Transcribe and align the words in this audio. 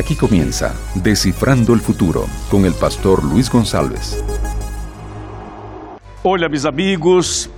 Aquí 0.00 0.16
comienza 0.16 0.74
Descifrando 0.94 1.74
el 1.74 1.80
Futuro 1.80 2.24
con 2.50 2.64
el 2.64 2.72
pastor 2.72 3.22
Luis 3.22 3.50
González. 3.50 4.24
Olá, 6.22 6.48
meus 6.48 6.64
amigos, 6.64 7.50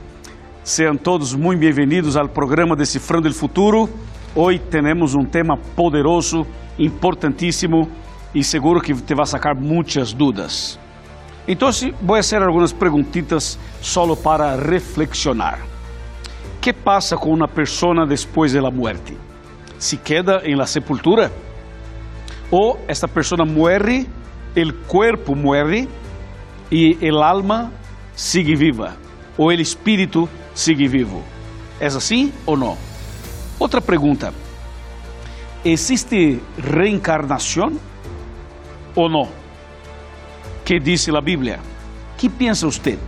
sejam 0.64 0.96
todos 0.96 1.36
muito 1.36 1.60
bem-vindos 1.60 2.16
ao 2.16 2.28
programa 2.28 2.74
Decifrando 2.74 3.28
o 3.28 3.32
Futuro. 3.32 3.88
Hoje 4.34 4.58
temos 4.58 5.14
um 5.14 5.24
tema 5.24 5.56
poderoso, 5.56 6.44
importantíssimo 6.80 7.88
e 8.34 8.42
seguro 8.42 8.80
que 8.80 8.92
te 8.92 9.14
vai 9.14 9.24
sacar 9.24 9.54
muitas 9.54 10.12
dúvidas. 10.12 10.80
Então, 11.46 11.70
vou 12.02 12.16
fazer 12.16 12.42
algumas 12.42 12.72
perguntitas 12.72 13.56
solo 13.80 14.16
para 14.16 14.56
reflexionar. 14.56 15.60
que 16.60 16.72
passa 16.72 17.16
com 17.16 17.32
uma 17.32 17.46
pessoa 17.46 18.04
depois 18.04 18.52
da 18.52 18.68
morte? 18.68 19.16
Se 19.78 19.96
queda 19.96 20.42
em 20.44 20.56
la 20.56 20.66
sepultura? 20.66 21.30
Ou 22.52 22.78
esta 22.86 23.08
pessoa 23.08 23.46
morre, 23.46 24.06
o 24.54 24.72
corpo 24.86 25.34
morre 25.34 25.88
e 26.70 26.98
o 27.10 27.22
alma 27.22 27.72
sigue 28.14 28.54
viva? 28.54 28.94
Ou 29.38 29.46
o 29.46 29.52
espírito 29.52 30.28
sigue 30.54 30.86
vivo? 30.86 31.22
É 31.80 31.86
assim 31.86 32.30
ou 32.44 32.54
não? 32.54 32.76
Outra 33.58 33.80
pergunta: 33.80 34.34
existe 35.64 36.42
reencarnação 36.58 37.80
ou 38.94 39.08
não? 39.08 39.30
Que 40.62 40.78
diz 40.78 41.08
a 41.08 41.22
Bíblia? 41.22 41.58
Que 42.18 42.28
pensa 42.28 42.66
você? 42.66 42.98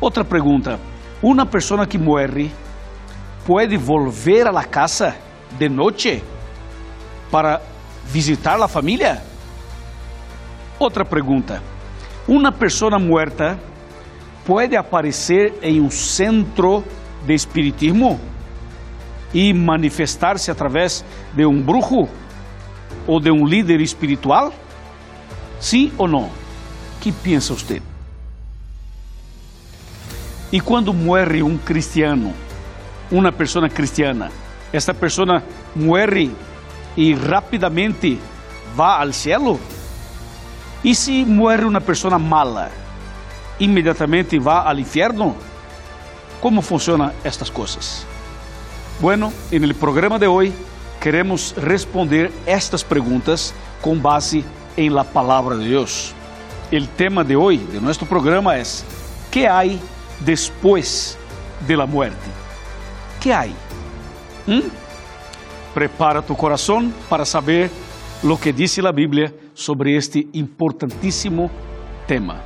Outra 0.00 0.24
pergunta: 0.24 0.80
uma 1.22 1.46
pessoa 1.46 1.86
que 1.86 1.96
morre 1.96 2.50
pode 3.46 3.76
a 4.48 4.50
la 4.50 4.64
casa 4.64 5.14
de 5.56 5.68
noite 5.68 6.24
para 7.30 7.77
visitar 8.08 8.60
a 8.60 8.68
família? 8.68 9.22
Outra 10.78 11.04
pergunta: 11.04 11.62
uma 12.26 12.50
pessoa 12.50 12.98
muerta 12.98 13.58
pode 14.44 14.76
aparecer 14.76 15.54
em 15.62 15.80
um 15.80 15.90
centro 15.90 16.84
de 17.26 17.34
espiritismo 17.34 18.18
e 19.34 19.52
manifestar-se 19.52 20.50
através 20.50 21.04
de 21.34 21.44
um 21.44 21.60
bruxo 21.60 22.08
ou 23.06 23.20
de 23.20 23.30
um 23.30 23.46
líder 23.46 23.80
espiritual? 23.80 24.52
Sim 25.60 25.92
ou 25.98 26.08
não? 26.08 26.30
Que 27.00 27.12
pensa 27.12 27.52
você? 27.52 27.82
E 30.50 30.60
quando 30.60 30.94
morre 30.94 31.42
um 31.42 31.58
cristiano, 31.58 32.32
uma 33.10 33.30
pessoa 33.30 33.68
cristiana, 33.68 34.30
esta 34.72 34.94
pessoa 34.94 35.42
morre 35.76 36.30
e 36.98 37.14
rapidamente 37.14 38.18
vai 38.74 39.06
ao 39.06 39.12
cielo? 39.12 39.60
E 40.82 40.96
se 40.96 41.24
morre 41.24 41.64
uma 41.64 41.80
pessoa 41.80 42.18
mala, 42.18 42.72
imediatamente 43.60 44.36
vai 44.40 44.66
ao 44.66 44.78
inferno? 44.80 45.36
Como 46.40 46.60
funcionam 46.60 47.12
estas 47.22 47.50
coisas? 47.50 48.04
Bueno, 49.00 49.32
en 49.52 49.62
el 49.62 49.74
programa 49.74 50.18
de 50.18 50.26
hoy 50.26 50.52
queremos 51.00 51.54
responder 51.56 52.32
estas 52.44 52.82
preguntas 52.82 53.54
con 53.80 54.02
base 54.02 54.42
en 54.76 54.92
la 54.92 55.04
palabra 55.04 55.56
de 55.56 55.66
Dios. 55.66 56.12
El 56.72 56.88
tema 56.88 57.22
de 57.22 57.36
hoy 57.36 57.58
de 57.58 57.80
nuestro 57.80 58.08
programa 58.08 58.58
es 58.58 58.84
¿qué 59.30 59.46
hay 59.46 59.80
después 60.18 61.16
de 61.64 61.76
la 61.76 61.86
muerte? 61.86 62.26
¿Qué 63.20 63.32
hay? 63.32 63.54
¿Mm? 64.46 64.87
Prepara 65.78 66.22
tu 66.22 66.36
corazón 66.36 66.92
para 67.08 67.24
saber 67.24 67.70
lo 68.24 68.36
que 68.36 68.52
dice 68.52 68.82
la 68.82 68.90
Biblia 68.90 69.32
sobre 69.54 69.96
este 69.96 70.26
importantísimo 70.32 71.48
tema. 72.04 72.42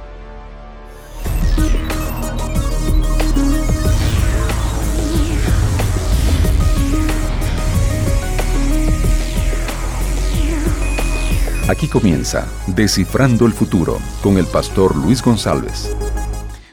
Aquí 11.66 11.88
comienza 11.88 12.46
Descifrando 12.66 13.46
el 13.46 13.54
Futuro 13.54 13.96
con 14.22 14.36
el 14.36 14.44
pastor 14.44 14.94
Luis 14.94 15.22
González. 15.22 15.96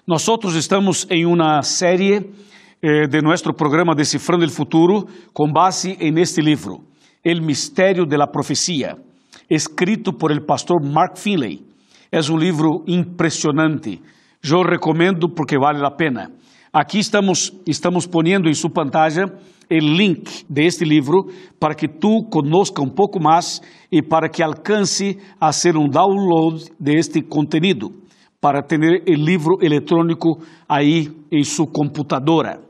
Nosotros 0.06 0.56
estamos 0.56 1.08
en 1.10 1.26
una 1.26 1.64
serie 1.64 2.49
eh, 2.82 3.08
de 3.10 3.22
nuestro 3.22 3.54
programa 3.54 3.94
Descifrando 3.94 4.46
el 4.46 4.52
Futuro 4.52 5.06
con 5.34 5.52
base 5.52 5.98
en 6.00 6.18
este 6.18 6.42
libro, 6.42 6.80
El 7.22 7.42
Misterio 7.42 8.06
de 8.06 8.18
la 8.18 8.28
Profecía, 8.28 8.96
escrito 9.50 10.14
por 10.14 10.32
el 10.32 10.46
pastor 10.46 10.82
Mark 10.82 11.18
Finley. 11.18 11.62
Es 12.10 12.30
un 12.30 12.40
libro 12.40 12.84
impresionante. 12.88 14.00
Yo 14.42 14.64
recomiendo 14.64 15.28
porque 15.36 15.58
vale 15.58 15.80
la 15.80 15.98
pena. 15.98 16.32
Aqui 16.72 17.00
estamos, 17.00 17.54
estamos 17.66 18.08
poniendo 18.08 18.48
em 18.48 18.54
sua 18.54 18.70
pantalla 18.70 19.26
o 19.26 19.76
link 19.76 20.46
de 20.48 20.66
este 20.66 20.86
livro 20.86 21.28
para 21.60 21.76
que 21.76 21.88
tu 21.88 22.24
conozca 22.30 22.82
um 22.82 22.90
pouco 22.90 23.20
mais 23.20 23.62
e 23.92 24.02
para 24.02 24.30
que 24.30 24.42
alcance 24.42 25.18
a 25.40 25.52
ser 25.52 25.76
um 25.76 25.90
download 25.90 26.72
de 26.80 26.98
este 26.98 27.22
para 28.40 28.64
ter 28.64 28.80
o 28.80 29.14
livro 29.14 29.58
eletrônico 29.62 30.40
aí 30.68 31.12
em 31.30 31.44
sua 31.44 31.68
computadora. 31.68 32.69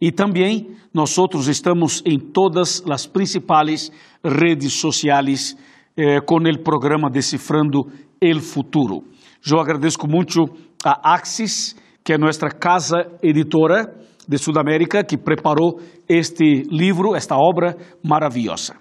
E 0.00 0.10
também 0.10 0.70
nós 0.94 1.10
estamos 1.46 2.02
em 2.06 2.18
todas 2.18 2.82
as 2.90 3.06
principais 3.06 3.90
redes 4.24 4.80
sociais 4.80 5.56
eh, 5.96 6.20
com 6.20 6.36
o 6.36 6.62
programa 6.62 7.10
Decifrando 7.10 7.86
el 8.20 8.40
Futuro. 8.40 9.04
Eu 9.50 9.60
agradeço 9.60 9.98
muito 10.08 10.44
a 10.84 11.14
Axis 11.14 11.76
que 12.04 12.14
é 12.14 12.18
nossa 12.18 12.48
casa 12.48 13.06
editora 13.22 13.94
de 14.26 14.38
Sudamérica, 14.38 15.04
que 15.04 15.18
preparou 15.18 15.80
este 16.08 16.62
livro, 16.70 17.14
esta 17.14 17.36
obra 17.36 17.76
maravilhosa. 18.02 18.74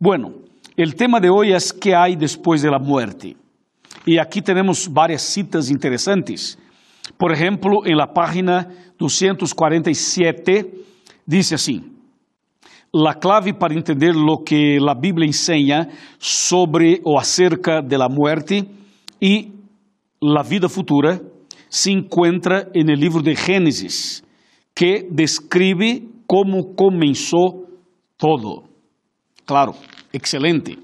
Bueno, 0.00 0.42
o 0.78 0.92
tema 0.92 1.20
de 1.20 1.30
hoje 1.30 1.52
é 1.52 1.80
que 1.80 1.94
há 1.94 2.08
depois 2.08 2.62
da 2.62 2.78
muerte? 2.78 3.36
E 4.06 4.18
aqui 4.18 4.42
temos 4.42 4.86
várias 4.86 5.22
citas 5.22 5.70
interessantes. 5.70 6.58
Por 7.18 7.32
exemplo, 7.32 7.86
em 7.86 7.94
la 7.94 8.06
página 8.06 8.68
247, 8.98 10.70
diz 11.26 11.52
assim: 11.52 11.82
La 12.92 13.14
clave 13.14 13.52
para 13.52 13.74
entender 13.74 14.14
lo 14.14 14.38
que 14.44 14.78
la 14.80 14.94
Bíblia 14.94 15.26
ensina 15.26 15.88
sobre 16.18 17.00
ou 17.04 17.18
acerca 17.18 17.82
de 17.82 17.98
la 17.98 18.08
muerte 18.08 18.64
e 19.20 19.50
la 20.20 20.42
vida 20.42 20.68
futura 20.68 21.20
se 21.68 21.90
encontra 21.90 22.68
en 22.72 22.88
el 22.88 23.00
libro 23.00 23.20
de 23.20 23.34
Génesis, 23.34 24.22
que 24.74 25.06
describe 25.10 26.04
cómo 26.26 26.74
comenzó 26.74 27.66
todo. 28.16 28.64
Claro, 29.44 29.74
excelente. 30.12 30.78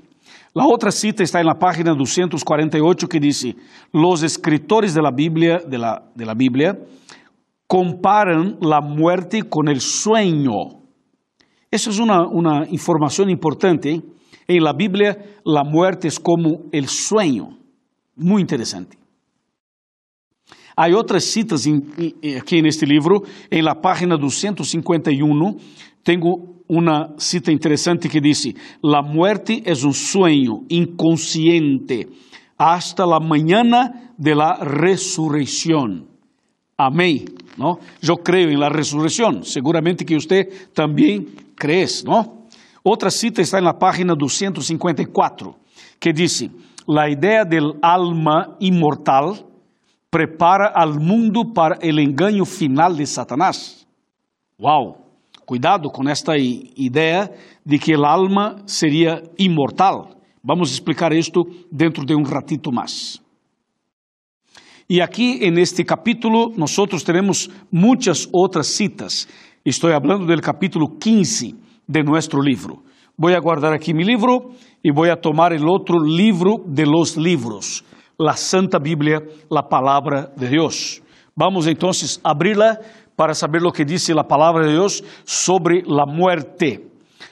La 0.53 0.67
otra 0.67 0.91
cita 0.91 1.23
está 1.23 1.41
en 1.41 1.47
la 1.47 1.59
página 1.59 1.95
248 1.95 3.09
que 3.09 3.21
dice, 3.21 3.57
los 3.93 4.23
escritores 4.23 4.95
de 4.95 5.03
la 5.03 5.13
Biblia, 5.13 5.59
de 5.59 5.79
la, 5.79 6.11
de 6.15 6.27
la 6.27 6.35
Biblia 6.35 6.77
comparan 7.67 8.59
la 8.61 8.81
muerte 8.81 9.45
con 9.45 9.69
el 9.69 9.81
sueño. 9.81 10.81
Eso 11.71 11.91
es 11.91 12.01
una, 12.01 12.27
una 12.27 12.67
información 12.69 13.31
importante. 13.31 14.03
En 14.49 14.65
la 14.65 14.73
Biblia 14.73 15.17
la 15.45 15.63
muerte 15.63 16.09
es 16.09 16.19
como 16.19 16.65
el 16.73 16.89
sueño. 16.89 17.57
Muy 18.17 18.43
interesante. 18.43 18.99
Há 20.77 20.89
outras 20.89 21.25
citas 21.25 21.67
aqui 22.39 22.63
neste 22.63 22.87
livro, 22.87 23.23
em 23.51 23.61
la 23.61 23.75
página 23.75 24.17
251, 24.17 25.57
tenho 26.03 26.60
uma 26.71 27.15
cita 27.19 27.51
interessante 27.51 28.09
que 28.09 28.21
diz: 28.21 28.55
La 28.81 29.03
muerte 29.03 29.63
es 29.67 29.83
un 29.83 29.93
sueño 29.93 30.63
inconsciente 30.69 32.09
hasta 32.57 33.05
la 33.05 33.19
mañana 33.19 34.15
de 34.17 34.35
la 34.37 34.55
resurrección. 34.57 36.07
Amém. 36.77 37.25
¿no? 37.59 37.79
Eu 38.01 38.17
creio 38.17 38.51
em 38.51 38.57
la 38.57 38.69
resurrección. 38.69 39.43
Seguramente 39.43 40.05
que 40.05 40.15
você 40.15 40.45
também 40.73 41.27
crê, 41.57 41.85
¿no? 42.05 42.47
Outra 42.83 43.11
cita 43.11 43.43
está 43.43 43.61
na 43.61 43.75
página 43.75 44.15
254, 44.15 45.55
que 45.99 46.13
diz: 46.13 46.49
La 46.87 47.11
idea 47.11 47.45
del 47.45 47.75
alma 47.83 48.57
inmortal 48.61 49.45
prepara 50.09 50.69
al 50.69 50.99
mundo 51.01 51.53
para 51.53 51.77
el 51.83 51.99
engaño 51.99 52.45
final 52.45 52.97
de 52.97 53.07
Satanás. 53.07 53.87
Wow, 54.59 55.00
cuidado 55.51 55.91
com 55.91 56.09
esta 56.09 56.39
ideia 56.39 57.29
de 57.67 57.77
que 57.77 57.91
el 57.91 58.05
alma 58.05 58.63
seria 58.67 59.21
imortal. 59.37 60.17
Vamos 60.45 60.71
explicar 60.71 61.13
isto 61.13 61.45
dentro 61.73 62.07
de 62.07 62.15
um 62.15 62.23
ratito 62.23 62.71
mais. 62.71 63.21
E 64.89 65.03
aqui, 65.03 65.51
neste 65.51 65.83
capítulo, 65.83 66.53
nós 66.57 66.77
teremos 67.03 67.51
muitas 67.69 68.29
outras 68.33 68.69
citas. 68.69 69.27
Estou 69.65 69.91
falando 69.91 70.25
do 70.25 70.41
capítulo 70.41 70.97
15 70.97 71.57
de 71.89 72.03
nosso 72.05 72.41
livro. 72.41 72.85
Voy 73.19 73.35
a 73.35 73.41
guardar 73.41 73.73
aquí 73.73 73.93
mi 73.93 74.05
libro 74.05 74.53
y 74.85 74.93
voy 74.93 75.11
a 75.11 75.17
tomar 75.17 75.53
el 75.53 75.69
otro 75.69 75.99
libro 75.99 76.63
de 76.65 76.87
los 76.87 77.17
libros, 77.17 77.85
la 78.17 78.37
Santa 78.37 78.79
Biblia, 78.79 79.21
la 79.51 79.69
palabra 79.69 80.31
de 80.37 80.49
Dios. 80.49 81.03
Vamos 81.41 81.67
a 81.67 81.71
abrirla 82.23 82.79
para 83.17 83.33
saber 83.33 83.63
lo 83.63 83.73
que 83.73 83.83
dice 83.83 84.13
la 84.13 84.29
palabra 84.29 84.67
de 84.67 84.73
Dios 84.73 85.03
sobre 85.25 85.81
la 85.87 86.05
muerte. 86.05 86.87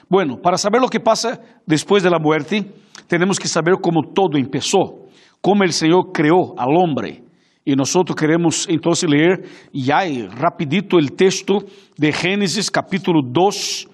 Bueno, 0.09 0.41
para 0.41 0.57
saber 0.57 0.81
lo 0.81 0.87
que 0.87 0.99
pasa 0.99 1.39
después 1.63 2.01
de 2.01 2.09
la 2.09 2.17
muerte, 2.17 2.65
que 3.07 3.47
saber 3.47 3.75
cómo 3.79 4.01
todo 4.11 4.35
empezó, 4.39 5.05
cómo 5.39 5.63
el 5.63 5.71
Señor 5.71 6.11
creó 6.11 6.55
al 6.57 6.75
hombre. 6.75 7.21
E 7.63 7.75
nós 7.75 7.93
queremos 8.17 8.67
então 8.67 8.93
ler 9.07 9.47
já 9.71 9.99
rapidito 10.39 10.97
o 10.97 11.05
texto 11.05 11.63
de 11.95 12.11
Gênesis 12.11 12.67
capítulo 12.67 13.21
2, 13.21 13.85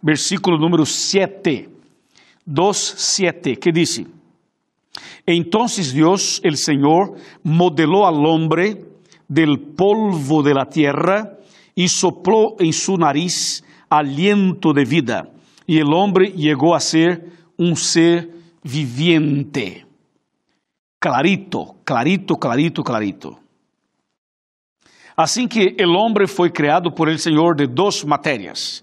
versículo 0.00 0.56
número 0.56 0.86
7. 0.86 1.68
2, 2.46 2.94
7, 2.96 3.56
que 3.56 3.72
diz: 3.72 4.04
Entonces 5.26 5.92
Dios, 5.92 6.40
el 6.44 6.56
Señor, 6.56 7.16
modeló 7.42 8.06
al 8.06 8.24
hombre 8.24 8.93
del 9.34 9.58
polvo 9.58 10.42
de 10.42 10.54
la 10.54 10.66
tierra 10.66 11.38
y 11.74 11.88
sopló 11.88 12.54
en 12.58 12.72
su 12.72 12.96
nariz 12.96 13.64
aliento 13.90 14.72
de 14.72 14.84
vida, 14.84 15.28
y 15.66 15.78
el 15.78 15.92
hombre 15.92 16.30
llegó 16.30 16.74
a 16.74 16.80
ser 16.80 17.26
un 17.58 17.76
ser 17.76 18.30
viviente 18.62 19.84
clarito, 21.04 21.76
clarito, 21.84 22.36
clarito, 22.38 22.82
clarito. 22.82 23.38
Assim 25.14 25.46
que 25.46 25.76
o 25.84 25.92
homem 25.92 26.26
foi 26.26 26.50
criado 26.50 26.90
por 26.90 27.10
el 27.10 27.18
Senhor 27.18 27.54
de 27.54 27.66
duas 27.66 28.02
matérias, 28.04 28.82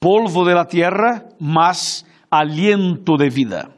polvo 0.00 0.46
de 0.46 0.54
la 0.54 0.64
tierra 0.64 1.26
más 1.38 2.06
aliento 2.30 3.18
de 3.18 3.28
vida. 3.28 3.70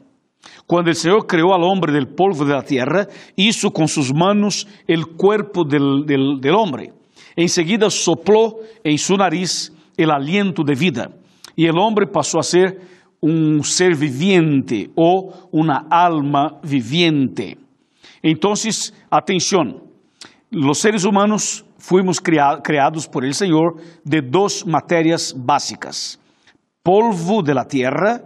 Quando 0.71 0.87
o 0.87 0.95
Senhor 0.95 1.25
criou 1.27 1.51
al 1.51 1.63
homem 1.63 1.91
del 1.91 2.07
polvo 2.07 2.45
de 2.45 2.53
la 2.53 2.63
tierra, 2.63 3.05
hizo 3.35 3.71
com 3.71 3.89
sus 3.89 4.13
manos 4.13 4.65
el 4.87 5.05
cuerpo 5.17 5.65
del, 5.65 6.05
del, 6.05 6.39
del 6.39 6.55
hombre. 6.55 6.93
Enseguida 7.35 7.89
sopló 7.89 8.55
en 8.81 8.97
su 8.97 9.17
nariz 9.17 9.73
el 9.97 10.09
aliento 10.09 10.63
de 10.63 10.73
vida. 10.73 11.11
E 11.57 11.65
el 11.65 11.77
hombre 11.77 12.07
passou 12.07 12.39
a 12.39 12.43
ser 12.43 12.79
um 13.21 13.61
ser 13.61 13.93
viviente 13.97 14.89
ou 14.95 15.33
uma 15.51 15.87
alma 15.91 16.57
viviente. 16.63 17.57
Então, 18.23 18.53
atenção, 19.11 19.81
os 20.53 20.77
seres 20.77 21.03
humanos 21.03 21.65
fuimos 21.77 22.17
criados 22.17 23.07
por 23.07 23.25
el 23.25 23.33
Senhor 23.33 23.75
de 24.05 24.21
duas 24.21 24.63
matérias 24.63 25.33
básicas: 25.33 26.17
polvo 26.81 27.43
de 27.43 27.53
la 27.53 27.65
tierra 27.65 28.23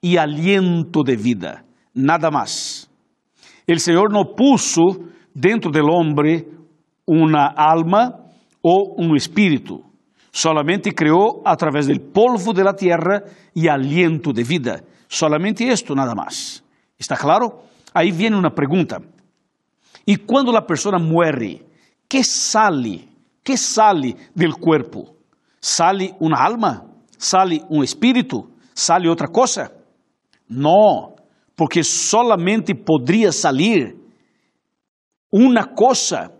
e 0.00 0.16
aliento 0.16 1.02
de 1.02 1.16
vida, 1.16 1.64
nada 1.98 2.30
mais. 2.30 2.88
El 3.66 3.80
Senhor 3.80 4.10
não 4.10 4.24
puso 4.24 5.10
dentro 5.34 5.70
del 5.70 5.90
hombre 5.90 6.46
uma 7.06 7.52
alma 7.56 8.24
ou 8.62 8.96
um 8.98 9.14
espírito, 9.16 9.84
solamente 10.32 10.92
criou 10.92 11.42
a 11.44 11.56
través 11.56 11.86
del 11.86 12.00
polvo 12.00 12.52
de 12.52 12.62
la 12.62 12.74
tierra 12.74 13.24
e 13.54 13.68
aliento 13.68 14.32
de 14.32 14.44
vida. 14.44 14.84
Solamente 15.08 15.64
esto, 15.64 15.94
nada 15.94 16.14
mais. 16.14 16.62
¿Está 16.98 17.16
claro? 17.16 17.64
Aí 17.94 18.10
viene 18.10 18.36
uma 18.36 18.50
pergunta. 18.50 19.00
E 20.06 20.16
quando 20.16 20.56
a 20.56 20.62
pessoa 20.62 20.98
muere, 20.98 21.64
que 22.08 22.22
sale? 22.22 23.08
Que 23.42 23.56
sale 23.56 24.16
del 24.34 24.54
cuerpo? 24.54 25.16
Sale 25.60 26.14
uma 26.20 26.38
alma? 26.38 26.86
Sale 27.16 27.62
um 27.70 27.82
espírito? 27.82 28.50
Sale 28.74 29.08
outra 29.08 29.28
coisa? 29.28 29.72
Não, 30.48 31.17
porque 31.58 31.82
solamente 31.82 32.72
poderia 32.72 33.32
salir 33.32 33.96
uma 35.30 35.64
coisa 35.64 36.30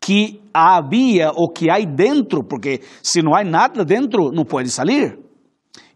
que 0.00 0.40
havia 0.54 1.32
ou 1.34 1.52
que 1.52 1.68
há 1.68 1.80
dentro, 1.80 2.44
porque 2.44 2.80
se 3.02 3.20
não 3.20 3.34
há 3.34 3.42
nada 3.42 3.84
dentro, 3.84 4.30
não 4.30 4.44
pode 4.44 4.70
salir. 4.70 5.18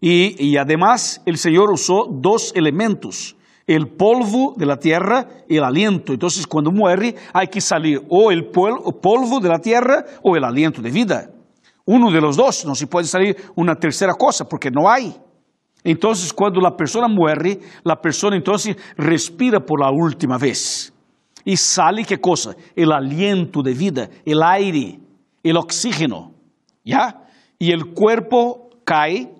E, 0.01 0.35
e 0.37 0.57
además, 0.57 1.21
o 1.25 1.37
Senhor 1.37 1.71
usou 1.71 2.11
dois 2.11 2.51
elementos 2.53 3.37
el 3.65 3.87
polvo 3.87 4.53
de 4.57 4.65
la 4.65 4.77
tierra 4.77 5.25
y 5.47 5.55
el 5.55 5.63
aliento. 5.63 6.11
Entonces, 6.11 6.45
cuando 6.45 6.69
muere, 6.69 7.15
hay 7.31 7.47
que 7.47 7.61
salir 7.61 8.01
o 8.09 8.29
el 8.29 8.51
polvo 8.51 9.39
de 9.39 9.49
la 9.49 9.59
tierra 9.59 10.05
o 10.21 10.35
el 10.35 10.43
aliento 10.43 10.81
de 10.81 10.91
vida. 10.91 11.29
Uno 11.85 12.11
de 12.11 12.19
los 12.19 12.35
dos, 12.35 12.65
no 12.65 12.75
se 12.75 12.87
puede 12.87 13.07
salir 13.07 13.37
una 13.55 13.75
tercera 13.75 14.15
cosa 14.15 14.43
porque 14.43 14.69
no 14.69 14.89
hay. 14.89 15.15
Entonces, 15.85 16.33
cuando 16.33 16.59
la 16.59 16.75
persona 16.75 17.07
muere, 17.07 17.59
la 17.83 17.95
persona 18.01 18.35
entonces 18.35 18.75
respira 18.97 19.59
por 19.59 19.79
la 19.79 19.91
última 19.91 20.35
vez. 20.39 20.91
Y 21.43 21.55
sale 21.55 22.03
qué 22.03 22.19
cosa? 22.19 22.55
El 22.75 22.91
aliento 22.91 23.61
de 23.61 23.75
vida, 23.75 24.09
el 24.25 24.41
aire, 24.41 24.99
el 25.43 25.57
oxígeno. 25.57 26.33
¿Ya? 26.83 27.27
Y 27.59 27.71
el 27.71 27.93
cuerpo 27.93 28.71
cae 28.83 29.31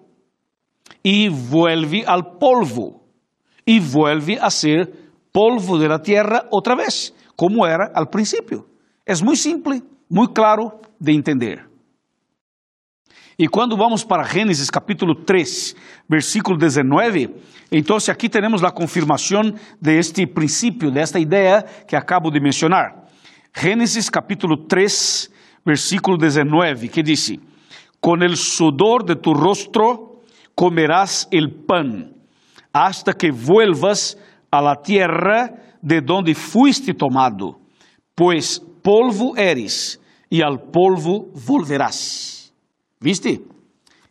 y 1.01 1.29
vuelve 1.29 2.03
al 2.05 2.37
polvo 2.37 3.01
e 3.65 3.79
vuelve 3.79 4.37
a 4.39 4.51
ser 4.51 4.91
polvo 5.31 5.79
de 5.79 5.87
la 5.87 5.99
tierra 5.99 6.45
otra 6.51 6.75
vez, 6.75 7.15
como 7.35 7.65
era 7.65 7.91
al 7.95 8.07
principio. 8.07 8.67
Es 9.03 9.23
muy 9.23 9.35
simple, 9.35 9.81
muy 10.09 10.27
claro 10.27 10.79
de 10.99 11.11
entender. 11.11 11.74
E 13.37 13.49
quando 13.49 13.75
vamos 13.75 14.01
para 14.01 14.23
Gênesis 14.23 14.69
capítulo 14.69 15.13
3, 15.13 15.75
versículo 16.07 16.57
19, 16.57 17.35
então 17.69 17.97
aqui 18.09 18.29
temos 18.29 18.63
a 18.63 18.71
confirmação 18.71 19.53
de 19.81 19.97
este 19.97 20.25
princípio, 20.25 20.89
desta 20.89 21.19
ideia 21.19 21.61
que 21.85 21.97
acabo 21.97 22.31
de 22.31 22.39
mencionar. 22.39 23.03
Gênesis 23.53 24.09
capítulo 24.09 24.55
3, 24.65 25.29
versículo 25.65 26.17
19, 26.17 26.87
que 26.87 27.03
diz: 27.03 27.37
Com 27.99 28.23
el 28.23 28.37
sudor 28.37 29.03
de 29.03 29.17
tu 29.17 29.33
rostro 29.33 30.21
comerás 30.55 31.27
el 31.29 31.51
pan 31.51 32.13
hasta 32.71 33.13
que 33.13 33.31
vuelvas 33.31 34.17
a 34.49 34.61
la 34.61 34.75
tierra 34.77 35.51
de 35.81 35.99
donde 35.99 36.33
fuiste 36.33 36.93
tomado, 36.93 37.59
pues 38.15 38.61
polvo 38.81 39.35
eres 39.35 39.99
e 40.31 40.41
al 40.41 40.57
polvo 40.71 41.29
volverás. 41.33 42.44
¿Viste? 43.05 43.39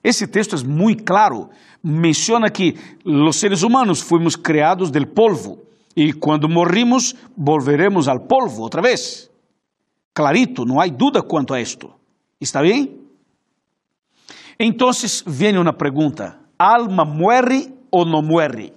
Esse 0.04 0.28
texto 0.28 0.54
é 0.54 0.62
muito 0.62 1.02
claro. 1.02 1.50
Menciona 1.82 2.48
que 2.48 2.76
os 3.04 3.34
seres 3.34 3.64
humanos 3.64 4.00
fomos 4.00 4.36
criados 4.36 4.92
del 4.92 5.08
polvo 5.08 5.64
e 5.96 6.12
quando 6.12 6.48
morrimos 6.48 7.16
volveremos 7.36 8.06
al 8.06 8.20
polvo 8.20 8.62
outra 8.62 8.80
vez. 8.80 9.28
Clarito, 10.14 10.64
não 10.64 10.80
há 10.80 10.86
dúvida 10.86 11.22
quanto 11.22 11.52
a 11.52 11.60
isto. 11.60 11.90
Está 12.40 12.62
bem? 12.62 13.00
Então, 14.60 14.90
vem 15.26 15.58
uma 15.58 15.72
pergunta: 15.72 16.38
alma 16.56 17.04
muere 17.04 17.74
ou 17.90 18.06
não 18.06 18.22
muere. 18.22 18.72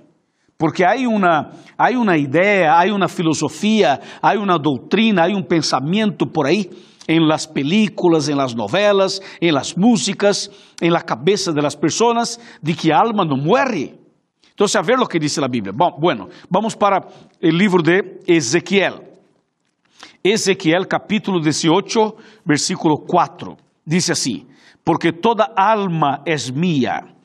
Porque 0.58 0.84
há 0.84 0.96
uma, 1.08 1.52
há 1.78 1.92
uma 1.92 2.18
ideia, 2.18 2.74
há 2.74 2.92
uma 2.92 3.08
filosofia, 3.08 4.00
há 4.20 4.34
uma 4.34 4.58
doutrina, 4.58 5.26
há 5.26 5.28
um 5.28 5.44
pensamento 5.44 6.26
por 6.26 6.48
aí, 6.48 6.72
em 7.08 7.20
las 7.20 7.46
películas, 7.46 8.28
em 8.28 8.36
las 8.36 8.54
novelas, 8.54 9.22
em 9.42 9.52
las 9.52 9.74
músicas, 9.74 10.50
em 10.82 10.90
la 10.90 11.02
cabeça 11.02 11.54
de 11.54 11.62
las 11.62 11.76
personas, 11.76 12.40
de 12.62 12.74
que 12.74 12.92
a 12.92 13.00
alma 13.00 13.24
não 13.24 13.38
muere. 13.38 13.96
Então, 14.54 14.68
a 14.76 14.82
ver 14.82 15.00
o 15.00 15.08
que 15.08 15.20
diz 15.20 15.38
a 15.38 15.48
Bíblia. 15.48 15.72
Bom, 15.72 15.98
bueno, 16.00 16.30
vamos 16.50 16.76
para 16.76 17.08
o 17.42 17.48
livro 17.48 17.82
de 17.84 18.22
Ezequiel. 18.28 19.04
Ezequiel 20.24 20.88
capítulo 20.88 21.40
18, 21.40 22.16
versículo 22.44 22.98
4. 22.98 23.56
Diz 23.86 24.10
assim: 24.10 24.48
Porque 24.84 25.12
toda 25.12 25.54
alma 25.56 26.22
es 26.26 26.52
mía 26.52 27.18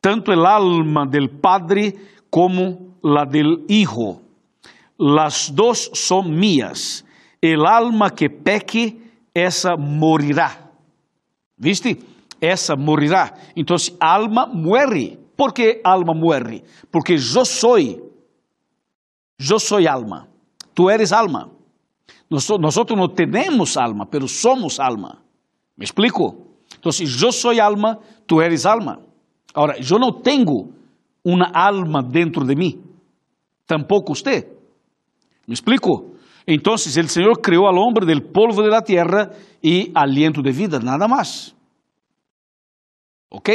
tanto 0.00 0.32
el 0.32 0.46
alma 0.46 1.06
del 1.06 1.30
Padre 1.30 1.94
como 2.30 2.96
la 3.02 3.24
del 3.24 3.64
Hijo. 3.68 4.22
Las 4.96 5.54
dos 5.54 5.90
son 5.94 6.38
mías. 6.38 7.04
El 7.40 7.66
alma 7.66 8.10
que 8.10 8.30
peque, 8.30 8.96
essa 9.44 9.76
morirá. 9.76 10.70
¿Viste? 11.56 11.98
Essa 12.40 12.76
morirá. 12.76 13.34
Entonces, 13.54 13.96
alma 14.00 14.46
muere. 14.46 15.18
¿Por 15.36 15.52
qué 15.52 15.80
alma 15.84 16.14
muere? 16.14 16.64
Porque 16.90 17.16
yo 17.16 17.44
soy. 17.44 18.00
Yo 19.38 19.58
soy 19.58 19.86
alma. 19.86 20.28
Tú 20.74 20.90
eres 20.90 21.12
alma. 21.12 21.48
Nosotros 22.28 22.98
no 22.98 23.08
tenemos 23.08 23.76
alma, 23.76 24.06
pero 24.10 24.28
somos 24.28 24.78
alma. 24.78 25.22
¿Me 25.76 25.84
explico? 25.84 26.36
Entonces, 26.74 27.10
yo 27.10 27.32
soy 27.32 27.58
alma, 27.58 27.98
tú 28.26 28.40
eres 28.40 28.66
alma. 28.66 29.00
Agora, 29.54 29.76
eu 29.78 29.98
não 29.98 30.12
tenho 30.12 30.72
uma 31.24 31.50
alma 31.52 32.02
dentro 32.02 32.44
de 32.44 32.54
mim, 32.54 32.80
tampouco 33.66 34.14
você. 34.14 34.46
¿Me 35.46 35.54
explico? 35.54 36.14
Então, 36.50 36.72
o 36.72 36.78
Senhor 36.78 37.38
criou 37.42 37.66
al 37.66 37.76
hombre 37.76 38.06
del 38.06 38.22
polvo 38.22 38.62
de 38.62 38.70
la 38.70 38.80
tierra 38.80 39.30
e 39.62 39.90
aliento 39.94 40.40
de 40.40 40.50
vida, 40.50 40.78
nada 40.78 41.06
mais. 41.06 41.54
¿Ok? 43.28 43.50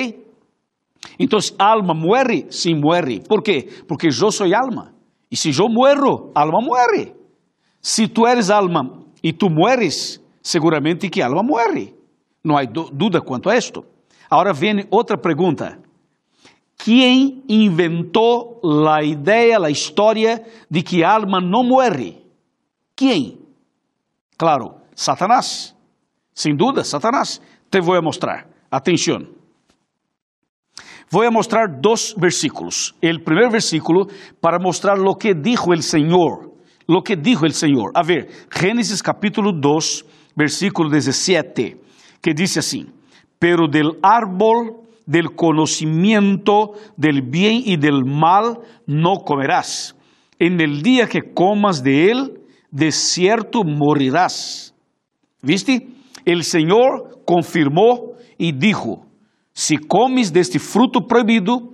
Entonces, 1.18 1.56
alma 1.58 1.96
muere, 1.96 2.46
sí 2.52 2.76
muere. 2.76 3.22
¿Por 3.28 3.42
qué? 3.42 3.68
Porque 3.88 4.12
yo 4.12 4.32
soy 4.32 4.54
alma. 4.54 4.94
Y 5.28 5.36
si 5.36 5.52
yo 5.52 5.68
muero, 5.68 6.32
alma 6.36 6.60
muere. 6.62 7.16
Si 7.82 8.08
tú 8.08 8.28
eres 8.28 8.52
alma 8.52 9.04
y 9.24 9.34
tú 9.34 9.50
mueres, 9.50 10.22
seguramente 10.42 11.10
que 11.10 11.24
alma 11.24 11.42
muere. 11.42 11.96
No 12.44 12.56
hay 12.56 12.68
duda 12.68 13.22
quanto 13.22 13.50
a 13.50 13.56
esto. 13.56 13.84
Ahora 14.30 14.54
viene 14.54 14.86
otra 14.92 15.18
pregunta. 15.18 15.80
¿Quién 16.78 17.44
inventó 17.48 18.60
la 18.62 19.04
idea, 19.04 19.58
la 19.58 19.72
historia 19.72 20.44
de 20.70 20.84
que 20.84 21.04
alma 21.04 21.40
no 21.42 21.64
muere? 21.64 22.23
¿Quién? 22.96 23.40
Claro, 24.38 24.82
Satanás. 24.94 25.76
Sin 26.34 26.58
duda, 26.58 26.84
Satanás. 26.84 27.42
Te 27.70 27.80
voy 27.80 27.98
a 27.98 28.02
mostrar. 28.02 28.48
Atención. 28.70 29.30
Voy 31.12 31.28
a 31.28 31.32
mostrar 31.32 31.80
dos 31.80 32.16
versículos. 32.20 32.96
El 33.00 33.24
primer 33.24 33.52
versículo 33.52 34.08
para 34.42 34.58
mostrar 34.58 34.98
lo 34.98 35.16
que 35.16 35.34
dijo 35.36 35.74
el 35.74 35.84
Señor. 35.84 36.54
Lo 36.88 37.02
que 37.04 37.16
dijo 37.16 37.46
el 37.46 37.54
Señor. 37.54 37.92
A 37.94 38.04
ver, 38.04 38.28
Génesis 38.50 39.02
capítulo 39.04 39.52
2, 39.54 40.06
versículo 40.36 40.90
17, 40.90 41.78
que 42.20 42.34
dice 42.34 42.60
así, 42.60 42.88
pero 43.40 43.68
del 43.68 44.00
árbol 44.02 44.84
del 45.06 45.36
conocimiento 45.36 46.74
del 46.98 47.22
bien 47.22 47.62
y 47.66 47.78
del 47.78 48.06
mal 48.06 48.60
no 48.86 49.18
comerás. 49.26 49.96
En 50.40 50.60
el 50.60 50.82
día 50.82 51.08
que 51.08 51.34
comas 51.34 51.84
de 51.84 52.12
él, 52.12 52.43
de 52.74 52.92
cierto 52.92 53.64
morirás. 53.64 54.74
¿Viste? 55.44 55.88
El 56.26 56.44
Señor 56.44 57.22
confirmó 57.24 58.14
y 58.36 58.52
dijo, 58.52 59.06
si 59.54 59.78
comes 59.78 60.34
de 60.34 60.40
este 60.40 60.58
fruto 60.58 61.02
prohibido, 61.08 61.70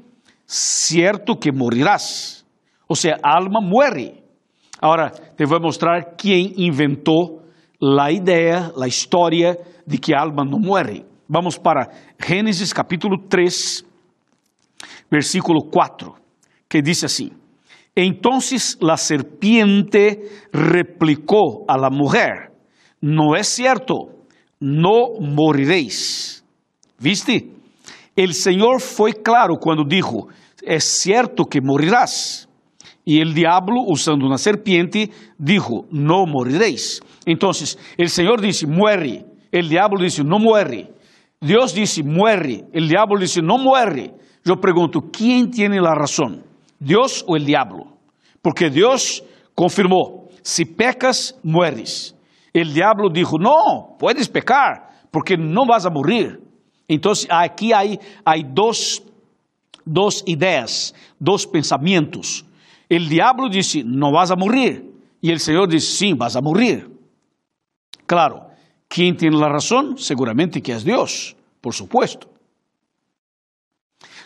cierto 0.46 1.39
que 1.39 1.53
morirás. 1.53 2.46
O 2.86 2.96
sea, 2.96 3.15
alma 3.24 3.62
muere. 3.62 4.22
Ahora, 4.82 5.12
te 5.12 5.46
voy 5.46 5.58
a 5.58 5.62
mostrar 5.62 6.15
quién 6.18 6.51
inventó 6.58 7.44
la 7.79 8.12
idea, 8.12 8.70
la 8.75 8.88
historia 8.88 9.58
de 9.86 9.98
que 10.00 10.13
alma 10.13 10.44
no 10.44 10.58
muere. 10.58 11.06
Vamos 11.29 11.58
para 11.58 11.89
Génesis 12.20 12.74
capítulo 12.74 13.15
3, 13.29 13.86
versículo 15.10 15.62
4, 15.72 16.13
que 16.68 16.82
dice 16.82 17.06
así. 17.06 17.32
Entonces 18.01 18.77
la 18.79 18.96
serpiente 18.96 20.22
replicó 20.53 21.65
a 21.68 21.77
la 21.77 21.89
mujer, 21.89 22.53
no 23.01 23.36
es 23.36 23.50
cierto, 23.50 24.24
no 24.58 25.20
moriréis. 25.20 26.46
¿Viste? 26.98 27.51
El 28.15 28.34
Señor 28.36 28.79
fue 28.79 29.15
claro 29.22 29.58
cuando 29.60 29.84
dijo, 29.84 30.29
es 30.62 30.86
cierto 30.86 31.44
que 31.44 31.60
morirás. 31.60 32.48
Y 33.03 33.20
el 33.20 33.34
diablo, 33.34 33.82
usando 33.86 34.25
una 34.27 34.38
serpiente, 34.38 35.10
dijo, 35.38 35.86
no 35.91 36.25
moriréis. 36.25 37.01
Entonces, 37.25 37.77
el 37.98 38.08
Señor 38.08 38.39
dice, 38.39 38.65
muere. 38.65 39.25
El 39.51 39.68
diablo 39.68 40.01
dice, 40.01 40.24
no 40.24 40.39
muere. 40.39 40.89
Dios 41.41 41.74
dice, 41.74 42.01
muere. 42.03 42.63
El 42.72 42.88
diablo 42.88 43.20
dice, 43.20 43.41
no 43.41 43.58
muere. 43.58 44.13
Yo 44.46 44.56
pregunto, 44.56 45.01
¿quién 45.12 45.51
tiene 45.51 45.82
la 45.82 45.94
razón? 45.94 46.48
Dios 46.79 47.24
o 47.27 47.36
el 47.36 47.45
diablo? 47.45 47.98
Porque 48.41 48.69
Dios 48.69 49.24
confirmó, 49.53 50.27
si 50.41 50.65
pecas, 50.65 51.38
mueres. 51.43 52.15
El 52.53 52.74
diablo 52.74 53.09
dijo, 53.09 53.38
no, 53.38 53.95
puedes 54.00 54.27
pecar, 54.27 54.89
porque 55.12 55.38
no 55.38 55.65
vas 55.65 55.86
a 55.86 55.89
morir. 55.89 56.41
Entonces, 56.88 57.27
aquí 57.29 57.71
hay, 57.74 58.00
hay 58.25 58.43
dos, 58.51 59.03
dos 59.86 60.24
ideas, 60.25 60.95
dos 61.19 61.45
pensamientos. 61.45 62.45
El 62.88 63.07
diablo 63.07 63.50
dice, 63.50 63.83
no 63.86 64.12
vas 64.12 64.31
a 64.31 64.36
morir. 64.36 64.89
Y 65.21 65.29
el 65.29 65.39
Señor 65.39 65.69
dice, 65.69 65.86
sí, 65.86 66.13
vas 66.13 66.36
a 66.36 66.41
morir. 66.41 66.89
Claro, 68.05 68.48
¿quién 68.88 69.15
tiene 69.15 69.38
la 69.38 69.50
razón? 69.50 69.98
Seguramente 69.98 70.62
que 70.62 70.71
es 70.71 70.83
Dios, 70.83 71.36
por 71.62 71.75
supuesto. 71.75 72.27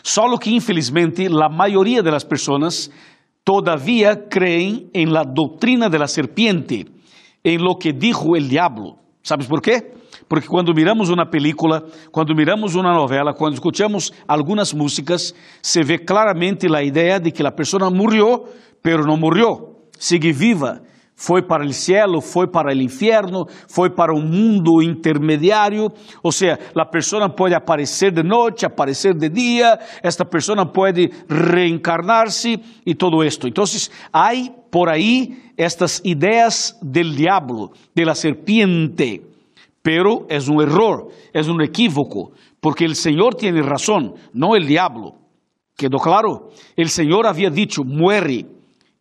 Solo 0.06 0.36
que 0.36 0.50
infelizmente 0.50 1.30
la 1.30 1.48
mayoría 1.48 2.02
de 2.02 2.10
las 2.10 2.26
personas 2.26 2.90
todavía 3.42 4.26
en 4.92 5.12
la 5.14 5.24
doctrina 5.24 5.88
de 5.88 5.98
la 5.98 6.06
serpiente, 6.08 6.84
en 7.42 7.62
lo 7.62 7.76
que 7.78 7.94
dijo 7.94 8.36
el 8.36 8.50
diablo. 8.50 8.98
¿Sabes 9.22 9.46
por 9.46 9.62
qué? 9.62 9.94
Porque 10.28 10.46
quando 10.46 10.74
miramos 10.74 11.08
uma 11.08 11.30
película, 11.30 11.82
quando 12.10 12.34
miramos 12.34 12.74
uma 12.74 12.92
novela, 12.92 13.32
quando 13.32 13.54
escutamos 13.54 14.12
algumas 14.28 14.74
músicas, 14.74 15.34
se 15.62 15.82
vê 15.82 15.98
claramente 15.98 16.66
a 16.66 16.82
ideia 16.82 17.18
de 17.18 17.32
que 17.32 17.42
a 17.42 17.50
pessoa 17.50 17.90
morreu, 17.90 18.44
pero 18.82 19.06
não 19.06 19.16
morreu, 19.16 19.88
sigue 19.98 20.32
viva. 20.32 20.82
Foi 21.16 21.42
para 21.42 21.64
o 21.64 21.72
cielo, 21.72 22.20
foi 22.20 22.48
para 22.48 22.74
o 22.74 22.76
inferno, 22.76 23.46
foi 23.68 23.88
para 23.88 24.12
um 24.12 24.20
mundo 24.20 24.82
intermediário. 24.82 25.88
Ou 26.22 26.32
seja, 26.32 26.58
a 26.74 26.84
pessoa 26.84 27.28
pode 27.28 27.54
aparecer 27.54 28.10
de 28.10 28.22
noite, 28.22 28.66
aparecer 28.66 29.14
de 29.14 29.28
dia, 29.28 29.78
esta 30.02 30.24
pessoa 30.24 30.66
pode 30.66 31.10
reencarnar-se 31.28 32.60
e 32.84 32.94
todo 32.94 33.22
isto. 33.22 33.46
Então, 33.46 33.64
há 34.12 34.32
por 34.70 34.88
aí 34.88 35.38
estas 35.56 36.00
ideias 36.04 36.76
del 36.82 37.14
diablo, 37.14 37.70
de 37.94 38.04
la 38.04 38.16
serpiente. 38.16 39.22
Pero 39.82 40.26
es 40.28 40.48
un 40.48 40.60
error, 40.62 41.08
es 41.32 41.46
un 41.46 41.62
equívoco, 41.62 42.32
porque 42.60 42.84
el 42.84 42.96
Señor 42.96 43.34
tiene 43.34 43.62
razón, 43.62 44.14
no 44.32 44.56
el 44.56 44.66
diablo. 44.66 45.14
¿Quedó 45.76 45.98
claro? 45.98 46.48
El 46.76 46.88
Señor 46.88 47.26
había 47.26 47.50
dicho, 47.50 47.82
muere, 47.84 48.46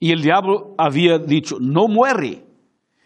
y 0.03 0.11
el 0.11 0.21
diablo 0.21 0.75
había 0.77 1.17
dicho, 1.17 1.55
no 1.61 1.87
muere. 1.87 2.43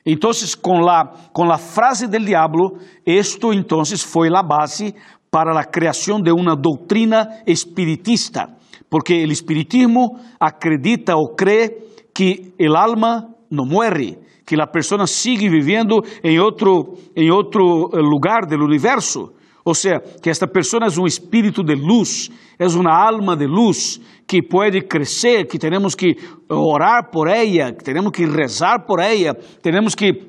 Entonces, 0.04 0.56
con 0.58 0.84
la, 0.84 1.30
con 1.32 1.48
la 1.48 1.60
frase 1.60 2.08
del 2.08 2.26
diablo, 2.26 2.74
esto 3.06 3.54
entonces 3.54 4.04
fue 4.04 4.32
la 4.32 4.42
base 4.42 4.96
para 5.30 5.54
la 5.54 5.66
creación 5.66 6.24
de 6.24 6.32
una 6.32 6.56
doctrina 6.56 7.44
espiritista, 7.46 8.58
porque 8.90 9.22
el 9.24 9.30
espiritismo 9.30 10.20
acredita 10.40 11.18
o 11.18 11.36
cree 11.36 11.86
que 12.16 12.56
el 12.58 12.76
alma 12.76 13.30
no 13.52 13.64
muere, 13.64 14.18
que 14.44 14.56
a 14.60 14.66
pessoa 14.66 15.06
sigue 15.06 15.50
vivendo 15.50 16.02
em 16.24 16.40
outro, 16.40 16.96
em 17.16 17.30
outro 17.30 17.92
eh, 17.94 18.02
lugar 18.02 18.48
do 18.48 18.56
universo. 18.56 19.36
Ou 19.64 19.76
seja, 19.76 20.00
que 20.00 20.32
esta 20.32 20.48
pessoa 20.48 20.88
é 20.88 21.00
um 21.00 21.06
espírito 21.06 21.62
de 21.62 21.76
luz, 21.76 22.32
é 22.60 22.66
uma 22.68 22.92
alma 22.92 23.36
de 23.36 23.46
luz 23.46 24.00
que 24.28 24.42
pode 24.42 24.82
crescer, 24.82 25.46
que 25.46 25.60
temos 25.60 25.96
que 25.96 26.16
orar 26.50 27.12
por 27.12 27.28
ela, 27.28 27.72
que 27.72 27.84
temos 27.84 28.12
que 28.12 28.26
rezar 28.26 28.86
por 28.86 29.00
ela, 29.00 29.36
temos 29.62 29.96
que 29.96 30.28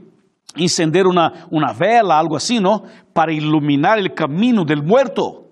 encender 0.56 1.06
uma, 1.06 1.47
uma 1.50 1.73
vela, 1.73 2.16
algo 2.16 2.37
assim, 2.37 2.61
não? 2.61 2.82
Para 3.14 3.32
iluminar 3.32 3.99
o 3.99 4.14
caminho 4.14 4.64
del 4.64 4.82
muerto. 4.82 5.44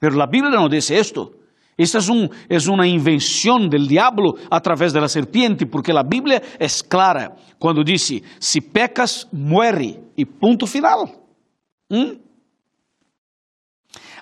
Pero 0.00 0.20
a 0.20 0.26
Bíblia 0.26 0.50
não 0.50 0.68
diz 0.68 0.90
isto. 0.90 1.32
Esta 1.76 1.98
es, 1.98 2.08
un, 2.08 2.30
es, 2.48 2.68
una 2.68 2.86
invención 2.86 3.68
del 3.68 3.88
diablo 3.88 4.34
a 4.48 4.60
través 4.60 4.92
de 4.92 5.00
la 5.00 5.08
serpiente, 5.08 5.66
porque 5.66 5.92
la 5.92 6.04
Biblia 6.04 6.40
es 6.58 6.82
clara 6.82 7.34
cuando 7.58 7.82
dice, 7.82 8.22
si 8.38 8.60
pecas, 8.60 9.28
muere, 9.32 10.00
y 10.14 10.24
punto 10.24 10.66
final. 10.66 11.10
¿Mm? 11.88 12.23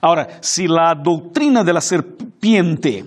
Ahora, 0.03 0.27
si 0.41 0.67
la 0.67 0.95
doctrina 0.97 1.63
de 1.63 1.73
la 1.73 1.81
serpiente 1.81 3.05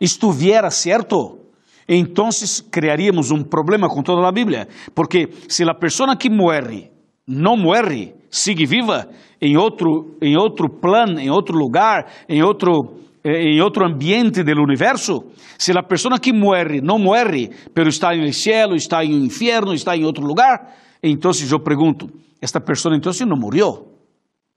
estuviera 0.00 0.70
cierto, 0.70 1.38
entonces 1.86 2.66
crearíamos 2.70 3.30
un 3.30 3.44
problema 3.44 3.86
con 3.86 4.02
toda 4.02 4.22
la 4.22 4.32
Biblia, 4.32 4.66
porque 4.94 5.28
si 5.46 5.62
la 5.62 5.74
persona 5.74 6.16
que 6.16 6.30
muere 6.30 6.90
no 7.26 7.54
muere, 7.54 8.16
sigue 8.30 8.66
viva 8.66 9.08
en 9.38 9.58
otro, 9.58 10.16
en 10.22 10.38
otro 10.38 10.68
plan, 10.80 11.18
en 11.18 11.30
otro 11.30 11.54
lugar, 11.54 12.06
en 12.26 12.42
otro 12.42 13.02
em 13.24 13.60
outro 13.60 13.86
ambiente 13.86 14.42
do 14.42 14.60
universo, 14.60 15.26
se 15.56 15.70
a 15.70 15.82
pessoa 15.82 16.18
que 16.18 16.32
muere 16.32 16.80
não 16.80 16.98
muere, 16.98 17.50
pero 17.72 17.88
está 17.88 18.12
no 18.16 18.32
céu, 18.32 18.74
está 18.74 19.04
no 19.04 19.24
inferno, 19.24 19.72
está 19.72 19.96
em 19.96 20.04
outro 20.04 20.26
lugar, 20.26 20.74
então 21.00 21.30
eu 21.48 21.60
pergunto, 21.60 22.10
esta 22.40 22.60
pessoa 22.60 22.96
então 22.96 23.12
não 23.26 23.36
morreu, 23.36 23.86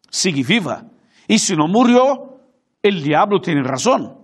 sigue 0.09 0.41
viva. 0.41 0.94
E 1.27 1.39
se 1.39 1.55
não 1.55 1.67
morreu, 1.67 2.39
o 2.85 2.91
diabo 2.91 3.39
tem 3.39 3.61
razão. 3.61 4.23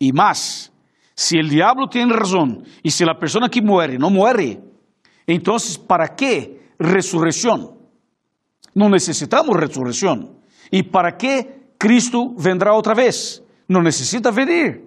E 0.00 0.12
mais, 0.12 0.72
se 1.14 1.38
o 1.38 1.48
diabo 1.48 1.86
tem 1.88 2.06
razão 2.08 2.62
e 2.84 2.90
se 2.90 3.04
a 3.04 3.14
pessoa 3.14 3.48
que 3.48 3.60
muere 3.60 3.98
não 3.98 4.10
muere, 4.10 4.60
então 5.26 5.56
para 5.86 6.08
que 6.08 6.58
ressurreição? 6.80 7.78
Não 8.74 8.88
necessitamos 8.88 9.56
ressurreição. 9.56 10.36
E 10.72 10.82
para 10.82 11.12
que 11.12 11.44
Cristo 11.78 12.34
vendrá 12.36 12.74
outra 12.74 12.94
vez? 12.94 13.42
no 13.72 13.82
necesita 13.82 14.30
venir. 14.30 14.82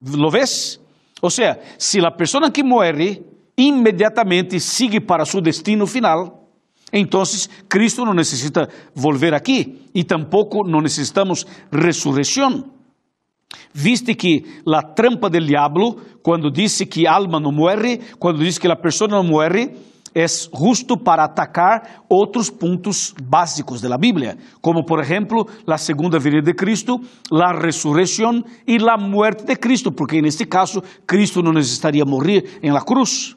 ¿Lo 0.00 0.30
ves? 0.30 0.80
O 1.20 1.30
sea, 1.30 1.60
si 1.76 2.00
la 2.00 2.16
persona 2.16 2.50
que 2.50 2.62
muere 2.62 3.22
inmediatamente 3.56 4.60
sigue 4.60 5.00
para 5.00 5.24
su 5.24 5.40
destino 5.40 5.86
final, 5.86 6.37
entonces 6.92 7.50
Cristo 7.68 8.04
no 8.04 8.14
necesita 8.14 8.68
volver 8.94 9.34
aquí 9.34 9.88
y 9.92 10.04
tampoco 10.04 10.66
no 10.66 10.80
necesitamos 10.80 11.46
resurrección. 11.70 12.72
Viste 13.74 14.16
que 14.16 14.42
la 14.64 14.94
trampa 14.94 15.28
del 15.28 15.46
diablo, 15.46 15.96
cuando 16.22 16.50
dice 16.50 16.88
que 16.88 17.06
alma 17.06 17.40
no 17.40 17.52
muere, 17.52 18.00
cuando 18.18 18.42
dice 18.42 18.60
que 18.60 18.68
la 18.68 18.80
persona 18.80 19.16
no 19.16 19.22
muere, 19.22 19.74
es 20.14 20.48
justo 20.52 20.96
para 20.96 21.24
atacar 21.24 22.02
otros 22.08 22.50
puntos 22.50 23.14
básicos 23.22 23.80
de 23.80 23.88
la 23.88 23.96
Biblia, 23.96 24.36
como 24.60 24.84
por 24.84 25.00
ejemplo 25.00 25.46
la 25.66 25.78
segunda 25.78 26.18
venida 26.18 26.42
de 26.42 26.54
Cristo, 26.54 27.00
la 27.30 27.52
resurrección 27.52 28.44
y 28.66 28.78
la 28.78 28.96
muerte 28.96 29.44
de 29.44 29.58
Cristo, 29.58 29.92
porque 29.92 30.18
en 30.18 30.26
este 30.26 30.48
caso 30.48 30.82
Cristo 31.06 31.42
no 31.42 31.52
necesitaría 31.52 32.04
morir 32.04 32.58
en 32.62 32.74
la 32.74 32.80
cruz. 32.80 33.36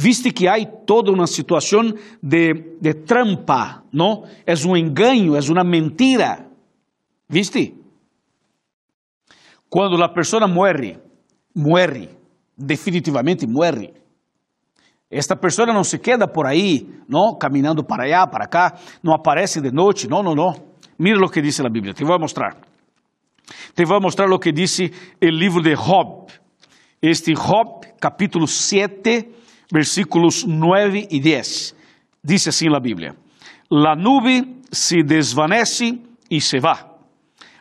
Viste 0.00 0.30
que 0.30 0.48
hay 0.48 0.64
toda 0.86 1.10
una 1.10 1.26
situación 1.26 1.96
de, 2.22 2.76
de 2.80 2.94
trampa, 2.94 3.82
¿no? 3.90 4.22
Es 4.46 4.64
un 4.64 4.76
engaño, 4.76 5.36
es 5.36 5.48
una 5.48 5.64
mentira. 5.64 6.48
¿Viste? 7.28 7.74
Quando 9.68 10.02
a 10.02 10.14
pessoa 10.14 10.46
muere, 10.46 11.02
muere, 11.52 12.10
definitivamente 12.56 13.44
muere. 13.48 13.92
Esta 15.10 15.34
pessoa 15.34 15.72
não 15.72 15.82
se 15.82 15.98
queda 15.98 16.28
por 16.28 16.46
aí, 16.46 16.86
não, 17.08 17.36
caminhando 17.36 17.82
para 17.82 18.04
allá, 18.04 18.26
para 18.26 18.46
cá, 18.46 18.78
não 19.02 19.14
aparece 19.14 19.60
de 19.60 19.72
noite, 19.72 20.06
não, 20.06 20.22
não, 20.22 20.34
não. 20.34 20.54
Mira 20.96 21.18
o 21.24 21.28
que 21.28 21.42
diz 21.42 21.58
a 21.60 21.68
Bíblia, 21.68 21.92
te 21.92 22.04
vou 22.04 22.18
mostrar. 22.20 22.56
Te 23.74 23.84
vou 23.84 24.00
mostrar 24.00 24.30
o 24.30 24.38
que 24.38 24.52
diz 24.52 24.78
o 24.78 25.26
livro 25.26 25.60
de 25.60 25.74
Job. 25.74 26.26
Este 27.02 27.32
Job, 27.32 27.86
capítulo 27.98 28.46
7, 28.46 29.47
versículos 29.70 30.44
9 30.46 31.08
e 31.10 31.20
10. 31.20 31.76
Diz 32.22 32.48
assim 32.48 32.74
a 32.74 32.80
Bíblia: 32.80 33.14
La 33.70 33.94
nube 33.94 34.60
se 34.70 35.02
desvanece 35.02 35.98
e 36.30 36.40
se 36.40 36.60
va 36.60 36.88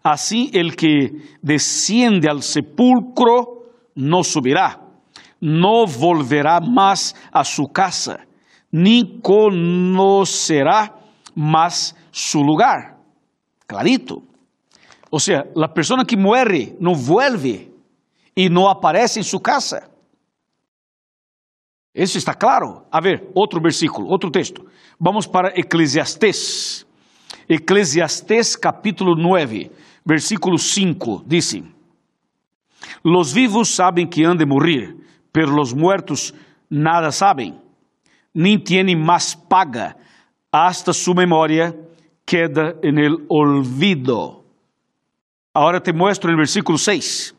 Así 0.08 0.50
el 0.54 0.74
que 0.78 1.38
desciende 1.42 2.30
al 2.30 2.42
sepulcro 2.42 3.66
no 3.96 4.24
subirá, 4.24 4.80
no 5.42 5.86
volverá 5.86 6.62
más 6.62 7.14
a 7.30 7.44
su 7.44 7.68
casa, 7.68 8.26
ni 8.72 9.20
conocerá 9.22 10.96
más 11.36 11.94
su 12.10 12.42
lugar. 12.42 12.96
Clarito. 13.66 14.24
O 15.10 15.20
sea, 15.20 15.44
la 15.56 15.74
persona 15.74 16.06
que 16.06 16.16
muere 16.16 16.78
no 16.80 16.96
vuelve 16.96 17.70
y 18.34 18.48
no 18.48 18.70
aparece 18.70 19.20
en 19.20 19.26
su 19.26 19.42
casa. 19.42 19.90
Eso 21.94 22.18
está 22.18 22.34
claro. 22.34 22.88
A 22.92 23.02
ver, 23.02 23.30
otro 23.34 23.60
versículo, 23.60 24.10
otro 24.10 24.32
texto. 24.32 24.66
Vamos 25.00 25.28
para 25.28 25.50
Eclesiastés. 25.56 26.86
Eclesiastés 27.48 28.58
capítulo 28.58 29.16
9 29.16 29.72
versículo 30.08 30.58
5, 30.58 31.24
dice, 31.26 31.64
Los 33.04 33.34
vivos 33.34 33.70
saben 33.70 34.10
que 34.10 34.26
han 34.26 34.38
de 34.38 34.46
morir, 34.46 34.96
pero 35.34 35.52
los 35.52 35.76
muertos 35.76 36.34
nada 36.70 37.12
saben, 37.12 37.60
ni 38.34 38.58
tienen 38.58 39.04
más 39.04 39.36
paga, 39.36 39.98
hasta 40.50 40.94
su 40.94 41.14
memoria 41.14 41.76
queda 42.24 42.76
en 42.82 42.98
el 43.00 43.26
olvido. 43.28 44.46
Ahora 45.54 45.84
te 45.84 45.92
muestro 45.92 46.32
el 46.32 46.38
versículo 46.38 46.78
6. 46.78 47.36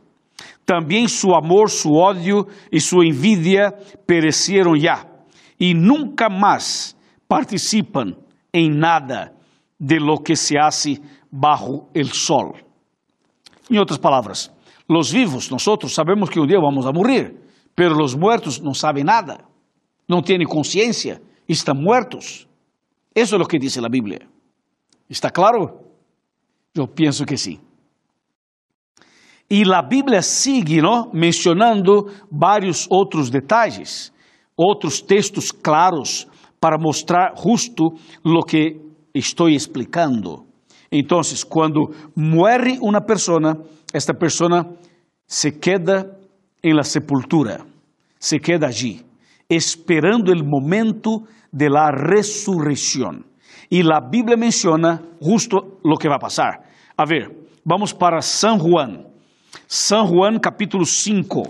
También 0.69 1.09
su 1.09 1.35
amor, 1.35 1.71
su 1.71 1.95
odio 1.95 2.47
y 2.71 2.81
su 2.81 3.01
envidia 3.01 3.75
perecieron 4.05 4.79
ya, 4.79 5.11
y 5.59 5.73
nunca 5.73 6.29
más 6.29 6.95
participan 7.27 8.15
en 8.53 8.79
nada 8.79 9.33
de 9.79 9.99
lo 9.99 10.19
que 10.19 10.37
se 10.37 10.59
hace 10.59 11.01
bajo 11.31 11.89
el 11.95 12.13
sol. 12.13 12.53
Em 13.71 13.79
outras 13.79 13.99
palavras, 13.99 14.53
los 14.87 15.11
vivos, 15.11 15.51
nosotros 15.51 15.95
sabemos 15.95 16.29
que 16.29 16.39
um 16.39 16.47
dia 16.47 16.61
vamos 16.61 16.85
a 16.85 16.93
morir, 16.93 17.35
pero 17.75 17.95
los 17.95 18.15
muertos 18.15 18.61
não 18.61 18.75
sabem 18.75 19.05
nada, 19.05 19.39
não 20.07 20.21
têm 20.21 20.45
consciência, 20.45 21.23
estão 21.49 21.75
muertos. 21.75 22.47
Isso 23.17 23.35
é 23.35 23.39
o 23.39 23.47
que 23.47 23.59
diz 23.59 23.79
a 23.79 23.89
Bíblia. 23.89 24.21
¿Está 25.09 25.31
claro? 25.31 25.81
Eu 26.75 26.87
penso 26.87 27.25
que 27.25 27.39
sim. 27.39 27.59
E 29.51 29.63
a 29.73 29.83
Bíblia 29.83 30.21
sigue 30.21 30.83
¿no? 30.83 31.11
mencionando 31.13 32.07
vários 32.31 32.87
outros 32.91 33.31
detalhes, 33.31 34.13
outros 34.57 35.01
textos 35.01 35.51
claros 35.51 36.27
para 36.61 36.77
mostrar 36.79 37.35
justo 37.37 37.95
lo 38.25 38.43
que 38.43 38.77
estou 39.15 39.49
explicando. 39.49 40.45
Então, 40.91 41.21
quando 41.49 41.95
muere 42.15 42.79
uma 42.81 43.01
pessoa, 43.01 43.63
esta 43.93 44.13
pessoa 44.13 44.67
se 45.27 45.53
queda 45.53 46.19
em 46.63 46.75
la 46.75 46.83
sepultura, 46.83 47.65
se 48.19 48.39
queda 48.39 48.67
allí, 48.67 49.05
esperando 49.49 50.33
o 50.33 50.45
momento 50.45 51.25
de 51.53 51.69
la 51.69 51.91
resurrección. 51.91 53.25
E 53.71 53.83
a 53.83 54.01
Bíblia 54.01 54.37
menciona 54.37 55.03
justo 55.21 55.79
lo 55.85 55.97
que 55.97 56.09
vai 56.09 56.19
passar. 56.19 56.65
A 56.97 57.05
ver, 57.05 57.31
vamos 57.65 57.93
para 57.93 58.23
San 58.23 58.59
Juan. 58.59 59.05
San 59.67 60.07
Juan 60.07 60.39
capítulo 60.39 60.85
5. 60.85 61.43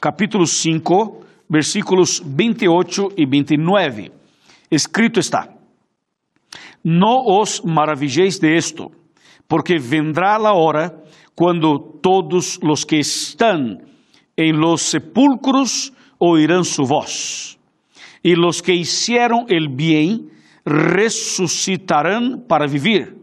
Capítulo 0.00 0.46
5, 0.46 1.20
versículos 1.48 2.22
28 2.24 3.08
e 3.16 3.26
29. 3.26 4.12
Escrito 4.70 5.20
está: 5.20 5.54
No 6.82 7.22
os 7.24 7.62
maravilléis 7.64 8.40
de 8.40 8.56
esto, 8.56 8.90
porque 9.46 9.78
vendrá 9.78 10.38
la 10.38 10.52
hora 10.52 10.94
cuando 11.34 11.78
todos 12.02 12.58
los 12.62 12.86
que 12.86 13.00
están 13.00 13.82
en 14.36 14.60
los 14.60 14.82
sepulcros 14.82 15.92
oirán 16.18 16.64
su 16.64 16.84
voz, 16.84 17.58
y 18.22 18.34
los 18.34 18.62
que 18.62 18.74
hicieron 18.74 19.46
el 19.48 19.68
bien 19.68 20.30
resucitarán 20.64 22.44
para 22.46 22.66
vivir, 22.66 23.16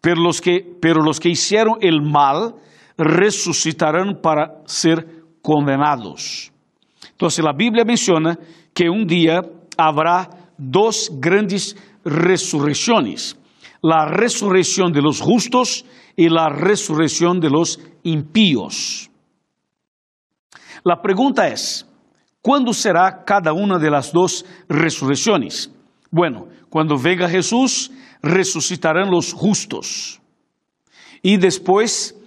pero 0.00 0.20
los 0.22 0.40
que, 0.40 0.66
pero 0.80 1.02
los 1.02 1.20
que 1.20 1.28
hicieron 1.28 1.76
el 1.80 2.02
mal 2.02 2.54
resucitarán 3.00 4.20
para 4.22 4.60
ser 4.66 5.24
condenados. 5.40 6.52
Entonces 7.12 7.42
la 7.42 7.54
Biblia 7.54 7.84
menciona 7.84 8.38
que 8.74 8.90
un 8.90 9.06
día 9.06 9.40
habrá 9.76 10.28
dos 10.58 11.10
grandes 11.14 11.76
resurrecciones, 12.04 13.38
la 13.82 14.04
resurrección 14.06 14.92
de 14.92 15.00
los 15.00 15.20
justos 15.20 15.86
y 16.14 16.28
la 16.28 16.50
resurrección 16.50 17.40
de 17.40 17.48
los 17.48 17.80
impíos. 18.02 19.10
La 20.84 21.00
pregunta 21.00 21.48
es, 21.48 21.86
¿cuándo 22.42 22.74
será 22.74 23.24
cada 23.24 23.54
una 23.54 23.78
de 23.78 23.90
las 23.90 24.12
dos 24.12 24.44
resurrecciones? 24.68 25.72
Bueno, 26.10 26.48
cuando 26.68 26.98
venga 26.98 27.28
Jesús, 27.28 27.90
resucitarán 28.22 29.10
los 29.10 29.32
justos. 29.32 30.20
Y 31.22 31.36
después 31.38 32.19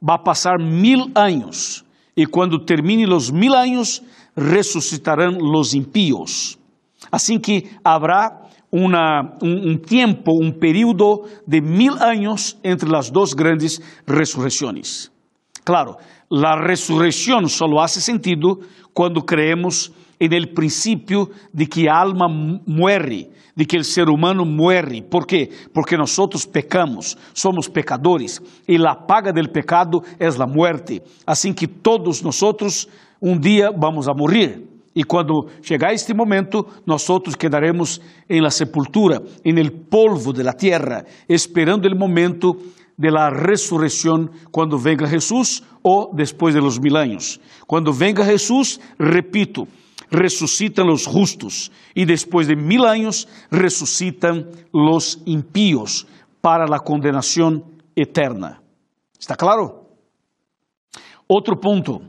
va 0.00 0.14
a 0.14 0.24
pasar 0.24 0.58
mil 0.60 1.12
años. 1.14 1.84
Y 2.14 2.26
cuando 2.26 2.64
termine 2.64 3.06
los 3.06 3.32
mil 3.32 3.54
años, 3.54 4.02
resucitarán 4.34 5.38
los 5.38 5.74
impíos. 5.74 6.58
Así 7.10 7.38
que 7.38 7.70
habrá 7.84 8.42
una, 8.70 9.36
un, 9.40 9.68
un, 9.68 9.80
tiempo, 9.80 10.32
un 10.32 10.58
periodo 10.58 11.22
de 11.46 11.60
mil 11.60 11.92
años 11.98 12.58
entre 12.62 12.88
las 12.88 13.12
dos 13.12 13.34
grandes 13.34 13.80
resurrecciones. 14.06 15.12
Claro, 15.64 15.98
la 16.28 16.56
resurrección 16.56 17.48
solo 17.48 17.80
hace 17.80 18.00
sentido 18.00 18.58
cuando 18.92 19.24
creemos 19.24 19.92
en 20.18 20.32
el 20.32 20.52
principio 20.52 21.30
de 21.52 21.66
que 21.66 21.88
a 21.88 22.00
alma 22.00 22.26
muere, 22.28 23.30
de 23.54 23.66
que 23.66 23.76
el 23.76 23.84
ser 23.84 24.08
humano 24.08 24.44
muere. 24.44 25.02
¿Por 25.02 25.26
qué? 25.26 25.50
Porque 25.72 25.96
nosotros 25.96 26.46
pecamos, 26.46 27.16
somos 27.32 27.68
pecadores 27.68 28.40
y 28.66 28.78
la 28.78 29.06
paga 29.06 29.32
del 29.32 29.50
pecado 29.50 30.02
es 30.18 30.38
la 30.38 30.46
muerte. 30.46 31.02
Así 31.24 31.54
que 31.54 31.66
todos 31.68 32.22
nosotros 32.22 32.88
un 33.20 33.40
día 33.40 33.70
vamos 33.70 34.08
a 34.08 34.14
morir. 34.14 34.76
E 34.96 35.04
quando 35.04 35.48
chegar 35.60 35.92
este 35.92 36.14
momento, 36.14 36.66
nós 36.86 37.10
outros 37.10 37.36
quedaremos 37.36 38.00
em 38.30 38.40
la 38.40 38.48
sepultura, 38.48 39.22
em 39.44 39.58
el 39.58 39.70
polvo 39.70 40.32
de 40.32 40.42
la 40.42 40.54
tierra, 40.54 41.04
esperando 41.28 41.86
el 41.86 41.94
momento 41.94 42.56
de 42.96 43.10
la 43.10 43.28
resurrección 43.28 44.30
quando 44.50 44.78
venga 44.78 45.06
Jesús 45.06 45.62
ou 45.82 46.14
depois 46.14 46.54
de 46.54 46.62
los 46.62 46.78
mil 46.78 46.96
años. 46.96 47.38
Quando 47.66 47.92
venga 47.92 48.24
Jesús, 48.24 48.80
repito, 48.98 49.68
ressuscitan 50.10 50.86
los 50.86 51.06
justos 51.06 51.70
e 51.94 52.06
depois 52.06 52.46
de 52.46 52.56
mil 52.56 52.84
años 52.84 53.28
ressuscitan 53.50 54.50
los 54.72 55.20
impíos 55.26 56.06
para 56.40 56.66
la 56.66 56.78
condenación 56.78 57.64
eterna. 57.94 58.62
¿Está 59.18 59.36
claro? 59.36 59.86
Outro 61.26 61.58
ponto. 61.58 62.02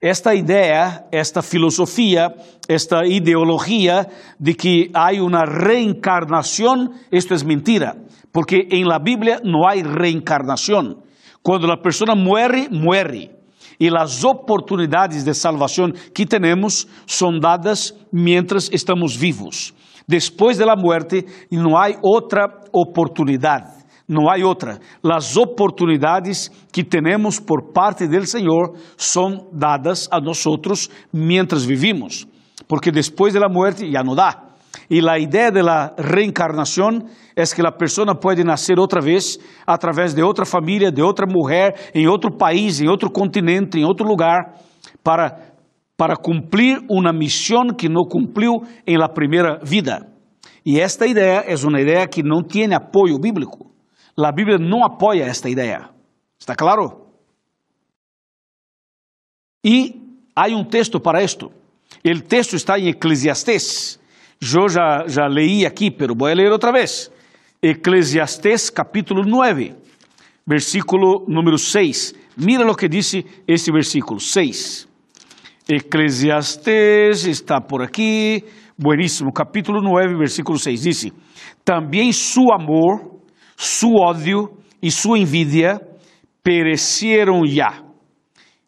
Esta 0.00 0.32
ideia, 0.32 1.08
esta 1.10 1.42
filosofia, 1.42 2.32
esta 2.68 3.04
ideologia 3.04 4.06
de 4.38 4.54
que 4.54 4.90
há 4.94 5.10
uma 5.20 5.44
reencarnação, 5.44 6.94
isto 7.10 7.34
é 7.34 7.44
mentira, 7.44 7.96
porque 8.32 8.68
em 8.70 8.84
la 8.84 9.00
Bíblia 9.00 9.40
não 9.42 9.66
há 9.66 9.72
reencarnação. 9.74 11.02
Quando 11.42 11.68
a 11.72 11.76
pessoa 11.76 12.14
morre, 12.14 12.68
morre. 12.70 13.37
E 13.80 13.88
as 13.88 14.24
oportunidades 14.24 15.24
de 15.24 15.32
salvação 15.34 15.92
que 16.14 16.26
temos 16.26 16.86
são 17.06 17.38
dadas 17.38 17.94
mientras 18.12 18.68
estamos 18.72 19.14
vivos. 19.14 19.72
Depois 20.06 20.56
da 20.56 20.74
morte, 20.74 21.24
não 21.50 21.76
há 21.76 21.88
outra 22.02 22.48
oportunidade. 22.72 23.78
Não 24.08 24.30
há 24.30 24.36
outra. 24.42 24.80
As 25.04 25.36
oportunidades 25.36 26.50
que 26.72 26.82
temos 26.82 27.38
por 27.38 27.72
parte 27.72 28.08
do 28.08 28.26
Senhor 28.26 28.74
são 28.96 29.48
dadas 29.52 30.08
a 30.10 30.18
nós 30.18 30.42
mientras 31.12 31.64
vivimos. 31.64 32.26
Porque 32.66 32.90
depois 32.90 33.34
da 33.34 33.48
morte 33.48 33.90
já 33.92 34.02
não 34.02 34.14
dá. 34.14 34.47
E 34.90 35.06
a 35.08 35.18
ideia 35.18 35.50
da 35.50 35.94
reencarnação 35.98 37.00
é 37.36 37.44
que 37.44 37.66
a 37.66 37.72
pessoa 37.72 38.14
pode 38.14 38.42
nascer 38.44 38.78
outra 38.78 39.00
vez 39.00 39.38
através 39.66 40.14
de 40.14 40.22
outra 40.22 40.44
família, 40.44 40.90
de 40.90 41.02
outra 41.02 41.26
mulher, 41.26 41.90
em 41.94 42.06
outro 42.06 42.36
país, 42.36 42.80
em 42.80 42.88
outro 42.88 43.10
continente, 43.10 43.78
em 43.78 43.84
outro 43.84 44.06
lugar, 44.06 44.54
para, 45.02 45.38
para 45.96 46.16
cumprir 46.16 46.78
uma 46.90 47.12
missão 47.12 47.68
que 47.76 47.88
não 47.88 48.04
cumpriu 48.04 48.62
em 48.86 48.96
la 48.96 49.08
primeira 49.08 49.58
vida. 49.62 50.06
E 50.64 50.78
esta 50.78 51.06
ideia 51.06 51.44
é 51.46 51.54
uma 51.66 51.80
ideia 51.80 52.06
que 52.06 52.22
não 52.22 52.42
tem 52.42 52.74
apoio 52.74 53.18
bíblico. 53.18 53.70
A 54.18 54.32
Bíblia 54.32 54.58
não 54.58 54.84
apoia 54.84 55.24
esta 55.24 55.48
ideia. 55.48 55.90
¿Está 56.38 56.54
claro? 56.54 57.06
E 59.64 59.94
há 60.34 60.46
um 60.48 60.64
texto 60.64 61.00
para 61.00 61.22
isto. 61.22 61.50
O 62.04 62.20
texto 62.22 62.54
está 62.54 62.78
em 62.78 62.88
Eclesiastés. 62.88 63.98
Eu 64.40 64.68
já, 64.68 65.04
já 65.08 65.26
leí 65.26 65.66
aqui, 65.66 65.90
pero 65.90 66.14
vou 66.16 66.28
ler 66.28 66.52
outra 66.52 66.70
vez. 66.70 67.10
Eclesiastés 67.60 68.70
capítulo 68.70 69.24
9, 69.26 69.74
versículo 70.46 71.24
número 71.26 71.58
6. 71.58 72.14
Mira 72.36 72.70
o 72.70 72.76
que 72.76 72.88
diz 72.88 73.14
esse 73.48 73.72
versículo 73.72 74.20
6. 74.20 74.88
Eclesiastés 75.68 77.24
está 77.24 77.60
por 77.60 77.82
aqui. 77.82 78.44
Bueníssimo, 78.78 79.32
capítulo 79.32 79.82
9, 79.82 80.16
versículo 80.16 80.56
6. 80.56 80.82
Diz: 80.82 81.12
Também 81.64 82.12
su 82.12 82.52
amor, 82.52 83.20
su 83.56 83.92
ódio 83.96 84.56
e 84.80 84.88
sua 84.88 85.18
envidia 85.18 85.80
pereceram 86.44 87.44
já. 87.44 87.82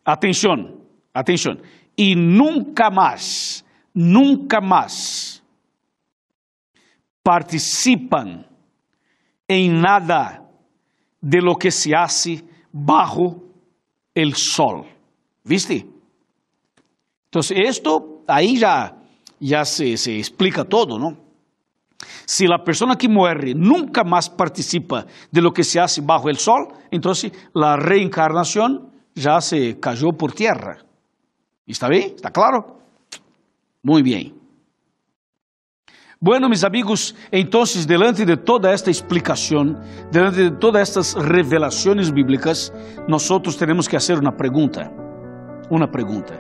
Atenção, 0.05 0.81
atenção. 1.15 1.55
E 1.97 2.17
nunca 2.17 2.91
mais, 2.91 3.65
nunca 3.95 4.61
mais 4.61 5.30
participam 7.23 8.45
em 9.49 9.71
nada 9.71 10.43
de 11.23 11.41
lo 11.41 11.57
que 11.57 11.71
se 11.71 11.95
hace 11.95 12.45
bajo 12.73 13.43
el 14.15 14.35
sol. 14.35 14.87
¿Viste? 15.45 15.87
Entonces, 17.27 17.59
esto 17.65 18.23
ahí 18.27 18.59
ya, 18.59 18.97
ya 19.39 19.65
se, 19.65 19.97
se 19.97 20.19
explica 20.19 20.65
todo, 20.65 20.99
¿no? 20.99 21.17
Si 22.25 22.47
la 22.47 22.63
persona 22.65 22.97
que 22.97 23.09
muere 23.09 23.55
nunca 23.55 24.05
más 24.05 24.31
participa 24.31 25.07
de 25.31 25.43
lo 25.43 25.53
que 25.53 25.65
se 25.65 25.81
hace 25.81 26.01
bajo 26.01 26.29
el 26.29 26.39
sol, 26.39 26.69
entonces 26.91 27.33
la 27.53 27.77
reencarnación 27.77 28.91
ya 29.15 29.41
se 29.41 29.79
cayó 29.79 30.13
por 30.13 30.33
tierra. 30.33 30.79
¿Está 31.67 31.89
bien? 31.89 32.15
¿Está 32.15 32.31
claro? 32.31 32.79
Muy 33.83 34.03
bien. 34.03 34.40
Bueno, 36.23 36.51
mis 36.51 36.65
amigos, 36.65 37.17
entonces, 37.31 37.87
delante 37.87 38.27
de 38.27 38.37
toda 38.37 38.75
esta 38.75 38.91
explicación, 38.91 39.81
delante 40.13 40.43
de 40.43 40.51
todas 40.51 40.87
estas 40.87 41.15
revelaciones 41.15 42.13
bíblicas, 42.13 42.75
nosotros 43.09 43.57
tenemos 43.57 43.89
que 43.89 43.97
hacer 43.97 44.19
una 44.19 44.37
pregunta. 44.37 44.93
Una 45.71 45.91
pregunta. 45.91 46.35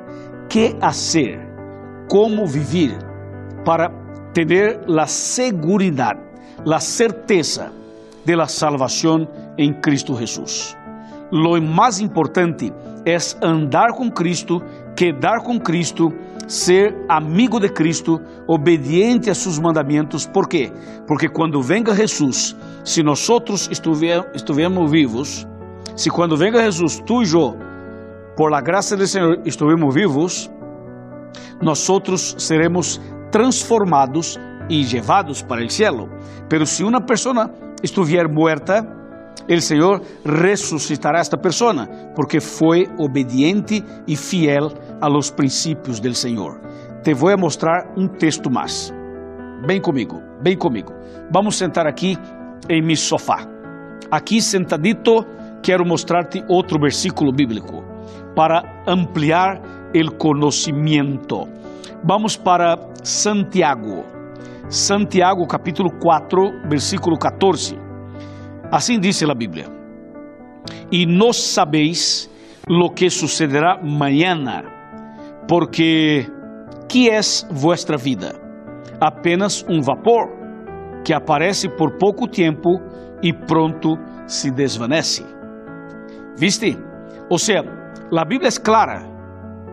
¿Qué 0.50 0.76
hacer? 0.82 1.48
¿Cómo 2.10 2.46
vivir 2.46 2.94
para 3.64 3.90
tener 4.34 4.84
la 4.86 5.06
seguridad, 5.06 6.14
la 6.62 6.78
certeza 6.78 7.72
de 8.26 8.36
la 8.36 8.48
salvación 8.48 9.30
en 9.56 9.80
Cristo 9.80 10.14
Jesús? 10.14 10.76
Lo 11.30 11.58
más 11.58 12.02
importante 12.02 12.70
es 13.06 13.34
andar 13.40 13.94
con 13.94 14.10
Cristo, 14.10 14.62
quedar 14.94 15.42
com 15.42 15.58
Cristo, 15.58 16.12
ser 16.50 16.96
amigo 17.08 17.60
de 17.60 17.68
Cristo, 17.68 18.20
obediente 18.48 19.30
a 19.30 19.34
seus 19.36 19.56
mandamentos. 19.60 20.26
¿Por 20.26 20.48
quê? 20.48 20.72
Porque 21.06 21.28
quando 21.28 21.62
venga 21.62 21.94
Jesus, 21.94 22.56
se 22.84 23.04
nós 23.04 23.28
estivermos 23.70 24.90
vivos, 24.90 25.46
se 25.94 26.10
quando 26.10 26.36
venga 26.36 26.60
Jesus, 26.60 27.00
tu 27.06 27.22
e 27.22 27.32
eu, 27.32 27.56
por 28.36 28.50
la 28.50 28.60
graça 28.60 28.96
do 28.96 29.06
Senhor, 29.06 29.40
estivermos 29.44 29.94
vivos, 29.94 30.50
nós 31.62 31.86
seremos 32.36 33.00
transformados 33.30 34.36
e 34.68 34.84
levados 34.84 35.42
para 35.42 35.64
o 35.64 35.70
cielo. 35.70 36.08
Pero 36.48 36.66
se 36.66 36.82
uma 36.82 37.00
pessoa 37.00 37.48
estiver 37.80 38.26
o 39.48 39.60
Senhor 39.60 40.00
ressuscitará 40.24 41.18
esta 41.18 41.36
pessoa, 41.36 41.86
porque 42.14 42.40
foi 42.40 42.86
obediente 42.98 43.82
e 44.06 44.16
fiel 44.16 44.72
a 45.00 45.08
los 45.08 45.34
del 46.00 46.14
Senhor. 46.14 46.60
Te 47.02 47.14
vou 47.14 47.36
mostrar 47.36 47.92
um 47.96 48.06
texto 48.06 48.50
mais. 48.50 48.92
Bem 49.66 49.80
comigo, 49.80 50.20
bem 50.42 50.56
comigo. 50.56 50.92
Vamos 51.32 51.56
sentar 51.56 51.86
aqui 51.86 52.16
em 52.68 52.82
mi 52.82 52.96
sofá. 52.96 53.46
Aqui 54.10 54.40
sentadito, 54.40 55.24
quero 55.62 55.84
mostrar-te 55.84 56.44
outro 56.48 56.78
versículo 56.80 57.32
bíblico 57.32 57.82
para 58.36 58.62
ampliar 58.86 59.60
o 59.94 60.16
conhecimento. 60.16 61.48
Vamos 62.04 62.36
para 62.36 62.76
Santiago. 63.02 64.04
Santiago 64.68 65.46
capítulo 65.46 65.90
4, 66.00 66.68
versículo 66.68 67.18
14. 67.18 67.89
Assim 68.70 68.98
diz 68.98 69.22
a 69.22 69.34
Bíblia: 69.34 69.66
E 70.90 71.06
não 71.06 71.32
sabeis 71.32 72.30
lo 72.68 72.90
que 72.90 73.10
sucederá 73.10 73.80
mañana, 73.82 74.64
porque 75.48 76.26
que 76.88 77.08
é 77.08 77.20
vuestra 77.50 77.96
vida? 77.96 78.34
Apenas 79.00 79.64
um 79.68 79.80
vapor 79.80 80.28
que 81.04 81.14
aparece 81.14 81.68
por 81.68 81.96
pouco 81.98 82.28
tempo 82.28 82.80
e 83.22 83.32
pronto 83.32 83.98
se 84.26 84.50
desvanece. 84.50 85.24
¿Viste? 86.36 86.76
Ou 87.28 87.38
seja, 87.38 87.64
a 88.16 88.24
Bíblia 88.24 88.48
é 88.48 88.60
clara. 88.60 89.08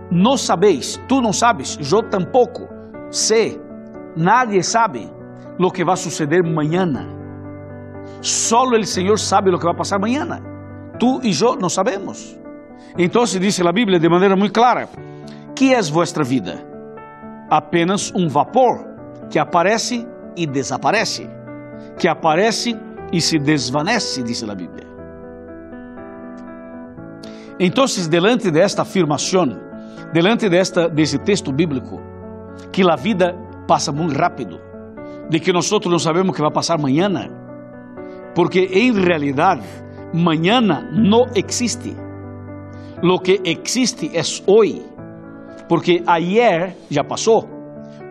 Não 0.10 0.38
sabeis, 0.38 0.98
tu 1.08 1.22
não 1.22 1.34
sabes, 1.34 1.78
eu 1.92 2.02
tampouco 2.02 2.78
sei, 3.10 3.60
nadie 4.16 4.64
sabe 4.64 5.10
lo 5.60 5.72
que 5.72 5.84
vai 5.84 5.98
suceder 5.98 6.44
mañana. 6.44 7.17
Solo 8.22 8.76
el 8.76 8.86
Señor 8.86 9.20
sabe 9.20 9.52
lo 9.52 9.60
que 9.60 9.66
va 9.66 9.74
a 9.74 9.78
pasar 9.78 10.00
mañana. 10.00 10.42
Tú 11.00 11.20
y 11.22 11.32
yo 11.32 11.56
no 11.56 11.70
sabemos. 11.70 12.36
Entonces 12.98 13.40
dice 13.40 13.64
la 13.64 13.72
Biblia 13.72 14.00
de 14.00 14.10
manera 14.10 14.36
muy 14.36 14.50
clara, 14.50 14.88
¿qué 15.56 15.74
es 15.74 15.92
vuestra 15.92 16.24
vida? 16.24 16.56
Apenas 17.50 18.12
un 18.12 18.32
vapor 18.32 18.88
que 19.30 19.40
aparece 19.40 20.06
y 20.36 20.48
desaparece, 20.48 21.30
que 21.98 22.10
aparece 22.10 22.76
y 23.12 23.22
se 23.22 23.38
desvanece, 23.40 24.24
dice 24.24 24.46
la 24.46 24.56
Biblia. 24.56 24.86
Entonces, 27.60 28.10
delante 28.10 28.52
de 28.52 28.62
esta 28.64 28.84
afirmación, 28.84 29.60
delante 30.14 30.50
de, 30.50 30.60
esta, 30.60 30.88
de 30.88 31.02
ese 31.02 31.18
texto 31.20 31.52
bíblico, 31.52 32.00
que 32.72 32.84
la 32.84 32.96
vida 32.96 33.34
pasa 33.68 33.92
muy 33.92 34.14
rápido, 34.14 34.60
de 35.30 35.40
que 35.42 35.52
nosotros 35.52 35.92
no 35.92 36.00
sabemos 36.00 36.36
qué 36.36 36.42
va 36.42 36.50
a 36.50 36.54
pasar 36.54 36.80
mañana, 36.80 37.30
porque 38.38 38.70
em 38.72 38.94
realidade, 38.94 39.64
mañana 40.14 40.88
não 40.94 41.26
existe. 41.34 41.98
Lo 43.02 43.18
que 43.18 43.42
existe 43.44 44.12
é 44.14 44.22
hoje, 44.46 44.86
porque 45.68 46.04
ayer 46.06 46.78
já 46.88 47.04
passou. 47.04 47.50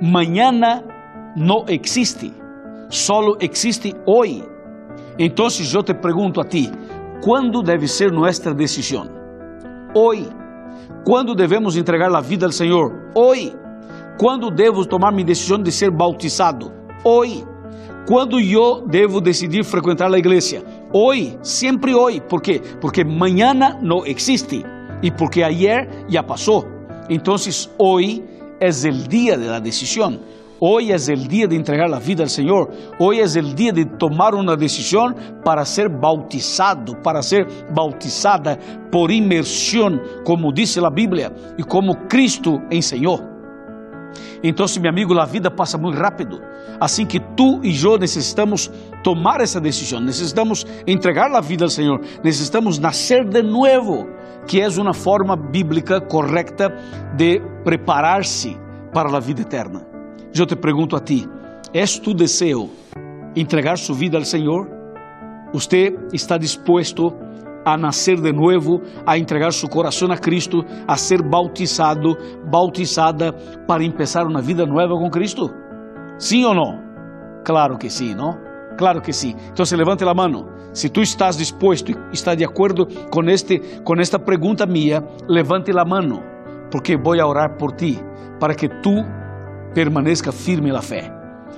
Mañana 0.02 0.82
não 1.36 1.64
existe, 1.68 2.32
solo 2.88 3.36
existe 3.38 3.94
hoje. 4.04 4.42
Então, 5.16 5.46
eu 5.72 5.82
te 5.84 5.94
pergunto 5.94 6.40
a 6.40 6.44
ti, 6.44 6.72
quando 7.22 7.62
deve 7.62 7.86
ser 7.86 8.10
nossa 8.10 8.52
decisão? 8.52 9.08
Hoje. 9.94 10.28
Quando 11.04 11.36
devemos 11.36 11.76
entregar 11.76 12.12
a 12.12 12.20
vida 12.20 12.46
ao 12.46 12.52
Senhor? 12.52 13.12
Hoje. 13.14 13.54
Quando 14.18 14.50
devo 14.50 14.84
tomar 14.84 15.12
minha 15.12 15.24
decisão 15.24 15.62
de 15.62 15.70
ser 15.70 15.92
bautizado? 15.92 16.72
Hoje. 17.04 17.55
Quando 18.06 18.38
eu 18.38 18.86
devo 18.86 19.20
decidir 19.20 19.64
frequentar 19.64 20.14
a 20.14 20.16
igreja? 20.16 20.62
Hoje, 20.92 21.36
sempre 21.42 21.92
hoje. 21.92 22.20
¿Por 22.20 22.40
quê? 22.40 22.62
Porque 22.80 23.00
amanhã 23.00 23.52
não 23.82 24.06
existe 24.06 24.64
e 25.02 25.10
porque 25.10 25.42
ayer 25.42 25.88
já 26.08 26.22
passou. 26.22 26.64
Então, 27.10 27.34
hoje 27.78 28.22
é 28.60 28.68
o 28.68 29.08
dia 29.08 29.36
de 29.36 29.46
la 29.46 29.58
decisión. 29.58 30.20
Hoy 30.60 30.92
es 30.92 31.08
el 31.08 31.26
día 31.26 31.48
de 31.48 31.56
entregar 31.56 31.90
la 31.90 31.98
vida 31.98 32.22
al 32.22 32.30
Señor. 32.30 32.70
Hoy 33.00 33.18
es 33.18 33.34
el 33.34 33.56
día 33.56 33.72
de 33.72 33.84
tomar 33.84 34.36
una 34.36 34.54
decisión 34.54 35.16
para 35.44 35.64
ser 35.64 35.88
bautizado, 35.88 37.02
para 37.02 37.22
ser 37.22 37.46
bautizada 37.74 38.56
por 38.90 39.10
inmersión, 39.10 40.00
como 40.24 40.52
dice 40.52 40.80
la 40.80 40.90
Biblia 40.90 41.32
y 41.58 41.64
como 41.64 42.06
Cristo 42.08 42.62
enseñó. 42.70 43.35
Entonces, 44.42 44.80
mi 44.80 44.88
amigo, 44.88 45.14
la 45.14 45.26
vida 45.26 45.54
pasa 45.54 45.78
muy 45.78 45.94
rápido. 45.94 46.40
Así 46.80 47.06
que 47.06 47.20
tú 47.36 47.60
y 47.62 47.72
yo 47.72 47.98
necesitamos 47.98 48.70
tomar 49.02 49.40
esa 49.42 49.60
decisión, 49.60 50.04
necesitamos 50.04 50.66
entregar 50.86 51.30
la 51.30 51.40
vida 51.40 51.64
al 51.64 51.70
Señor, 51.70 52.00
necesitamos 52.22 52.80
nacer 52.80 53.26
de 53.26 53.42
nuevo, 53.42 54.06
que 54.46 54.64
es 54.64 54.78
una 54.78 54.92
forma 54.92 55.36
bíblica 55.36 56.00
correcta 56.06 56.68
de 57.16 57.40
prepararse 57.64 58.56
para 58.92 59.10
la 59.10 59.20
vida 59.20 59.42
eterna. 59.42 59.82
Eu 60.38 60.46
te 60.46 60.54
pergunto 60.54 60.96
a 60.96 61.00
ti: 61.00 61.26
¿es 61.72 62.00
tu 62.00 62.14
deseo 62.14 62.68
entregar 63.34 63.78
su 63.78 63.94
vida 63.94 64.18
al 64.18 64.26
Senhor? 64.26 64.68
¿Usted 65.52 65.94
está 66.12 66.36
dispuesto 66.36 67.08
a 67.08 67.25
nascer 67.74 68.20
de 68.20 68.30
novo, 68.30 68.82
a 69.06 69.16
entregar 69.16 69.50
su 69.50 69.66
coração 69.66 70.12
a 70.12 70.18
Cristo, 70.18 70.62
a 70.86 70.98
ser 70.98 71.22
bautizado, 71.22 72.18
bautizada 72.50 73.32
para 73.66 73.82
empezar 73.82 74.26
uma 74.26 74.42
vida 74.42 74.66
nova 74.66 74.94
com 74.98 75.08
Cristo? 75.08 75.50
Sim 76.18 76.44
ou 76.44 76.54
não? 76.54 76.82
Claro 77.46 77.78
que 77.78 77.88
sim, 77.88 78.14
não? 78.14 78.36
Claro 78.76 79.00
que 79.00 79.12
sim. 79.12 79.34
Então, 79.50 79.64
levante 79.76 80.04
a 80.04 80.12
mão. 80.12 80.48
Se 80.72 80.90
tu 80.90 81.00
estás 81.00 81.38
disposto, 81.38 81.92
está 82.12 82.34
de 82.34 82.44
acordo 82.44 82.86
com 83.10 83.22
este, 83.30 83.58
com 83.82 83.94
esta 83.94 84.18
pergunta 84.18 84.66
minha, 84.66 85.02
levante 85.26 85.70
a 85.70 85.84
mão, 85.84 86.22
porque 86.70 86.98
vou 86.98 87.14
orar 87.14 87.56
por 87.56 87.72
ti, 87.72 87.98
para 88.38 88.54
que 88.54 88.68
tu 88.68 88.92
permaneça 89.74 90.30
firme 90.30 90.70
na 90.70 90.82
fé. 90.82 91.10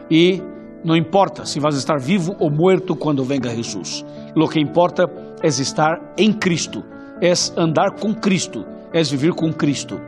E 0.08 0.40
não 0.84 0.96
importa 0.96 1.44
se 1.44 1.58
vas 1.58 1.76
estar 1.76 1.98
vivo 1.98 2.36
ou 2.38 2.50
morto 2.50 2.94
quando 2.94 3.24
venga 3.24 3.54
Jesus. 3.54 4.04
Lo 4.36 4.48
que 4.48 4.60
importa 4.60 5.08
é 5.42 5.46
estar 5.46 6.00
em 6.16 6.32
Cristo, 6.32 6.84
é 7.20 7.32
andar 7.56 7.92
com 8.00 8.14
Cristo, 8.14 8.64
é 8.92 9.02
viver 9.02 9.32
com 9.32 9.52
Cristo. 9.52 10.00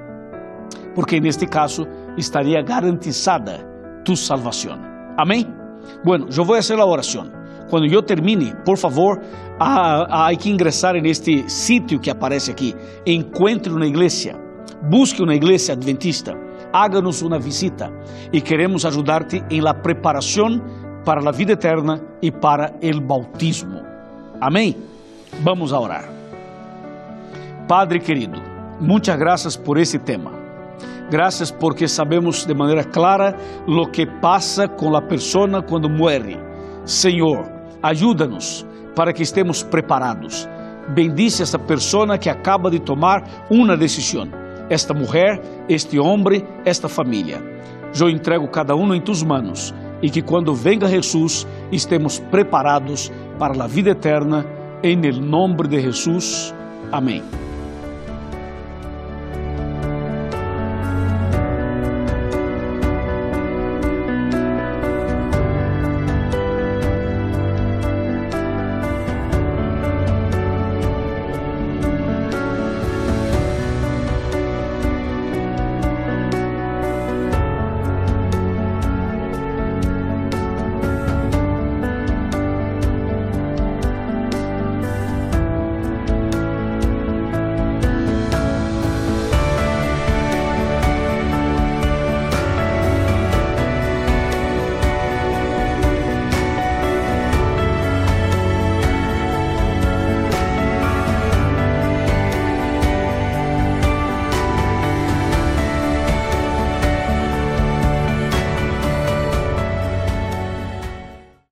Porque 0.95 1.21
neste 1.21 1.47
caso 1.47 1.87
estaria 2.17 2.63
garantizada 2.63 3.67
tu 4.05 4.17
salvação. 4.17 4.79
Amém? 5.17 5.47
Bueno, 6.05 6.27
eu 6.37 6.45
vou 6.45 6.57
fazer 6.57 6.79
a 6.79 6.87
oração. 6.87 7.31
Quando 7.69 7.87
eu 7.87 8.03
termine, 8.03 8.53
por 8.65 8.77
favor, 8.77 9.21
há, 9.59 10.31
que 10.37 10.51
ingressar 10.51 10.95
neste 10.95 11.49
sítio 11.49 12.01
que 12.01 12.11
aparece 12.11 12.51
aqui. 12.51 12.75
Encontre 13.07 13.73
uma 13.73 13.87
igreja. 13.87 14.35
Busque 14.91 15.23
uma 15.23 15.35
igreja 15.35 15.75
adventista 15.75 16.35
háganos 16.73 17.23
una 17.23 17.39
visita 17.39 17.91
y 18.33 18.41
queremos 18.43 18.85
ayudarte 18.85 19.45
en 19.51 19.65
la 19.65 19.83
preparación 19.83 20.63
para 21.05 21.21
la 21.21 21.33
vida 21.33 21.55
eterna 21.55 22.01
y 22.21 22.31
para 22.31 22.77
el 22.81 23.01
bautismo. 23.01 23.81
Amén. 24.41 24.90
Vamos 25.43 25.73
a 25.73 25.79
orar. 25.79 26.05
Padre 27.69 28.01
querido, 28.01 28.41
muchas 28.81 29.19
gracias 29.19 29.57
por 29.57 29.79
ese 29.79 29.99
tema. 29.99 30.33
Gracias 31.11 31.53
porque 31.53 31.89
sabemos 31.89 32.47
de 32.47 32.55
manera 32.55 32.85
clara 32.85 33.37
lo 33.67 33.91
que 33.91 34.07
pasa 34.07 34.69
con 34.69 34.93
la 34.93 35.07
persona 35.07 35.63
cuando 35.63 35.89
muere. 35.89 36.39
Señor, 36.85 37.51
ayúdanos 37.83 38.67
para 38.95 39.13
que 39.13 39.23
estemos 39.23 39.65
preparados. 39.65 40.49
Bendice 40.95 41.43
a 41.43 41.45
essa 41.45 41.59
persona 41.59 42.19
que 42.19 42.31
acaba 42.31 42.71
de 42.71 42.81
tomar 42.81 43.25
uma 43.51 43.77
decisão 43.77 44.41
esta 44.71 44.95
mulher, 44.95 45.43
este 45.69 45.99
homem, 45.99 46.47
esta 46.65 46.89
família. 46.89 47.43
Eu 48.01 48.09
entrego 48.09 48.47
cada 48.49 48.77
um 48.77 48.95
em 48.95 49.01
tus 49.01 49.23
manos 49.23 49.75
e 50.01 50.09
que 50.09 50.23
quando 50.23 50.55
venga 50.55 50.87
Jesus 50.87 51.47
estemos 51.73 52.21
preparados 52.31 53.11
para 53.37 53.65
a 53.65 53.67
vida 53.67 53.91
eterna, 53.91 54.47
em 54.83 54.97
nome 55.21 55.69
de 55.69 55.81
Jesus. 55.81 56.55
Amém. 56.91 57.23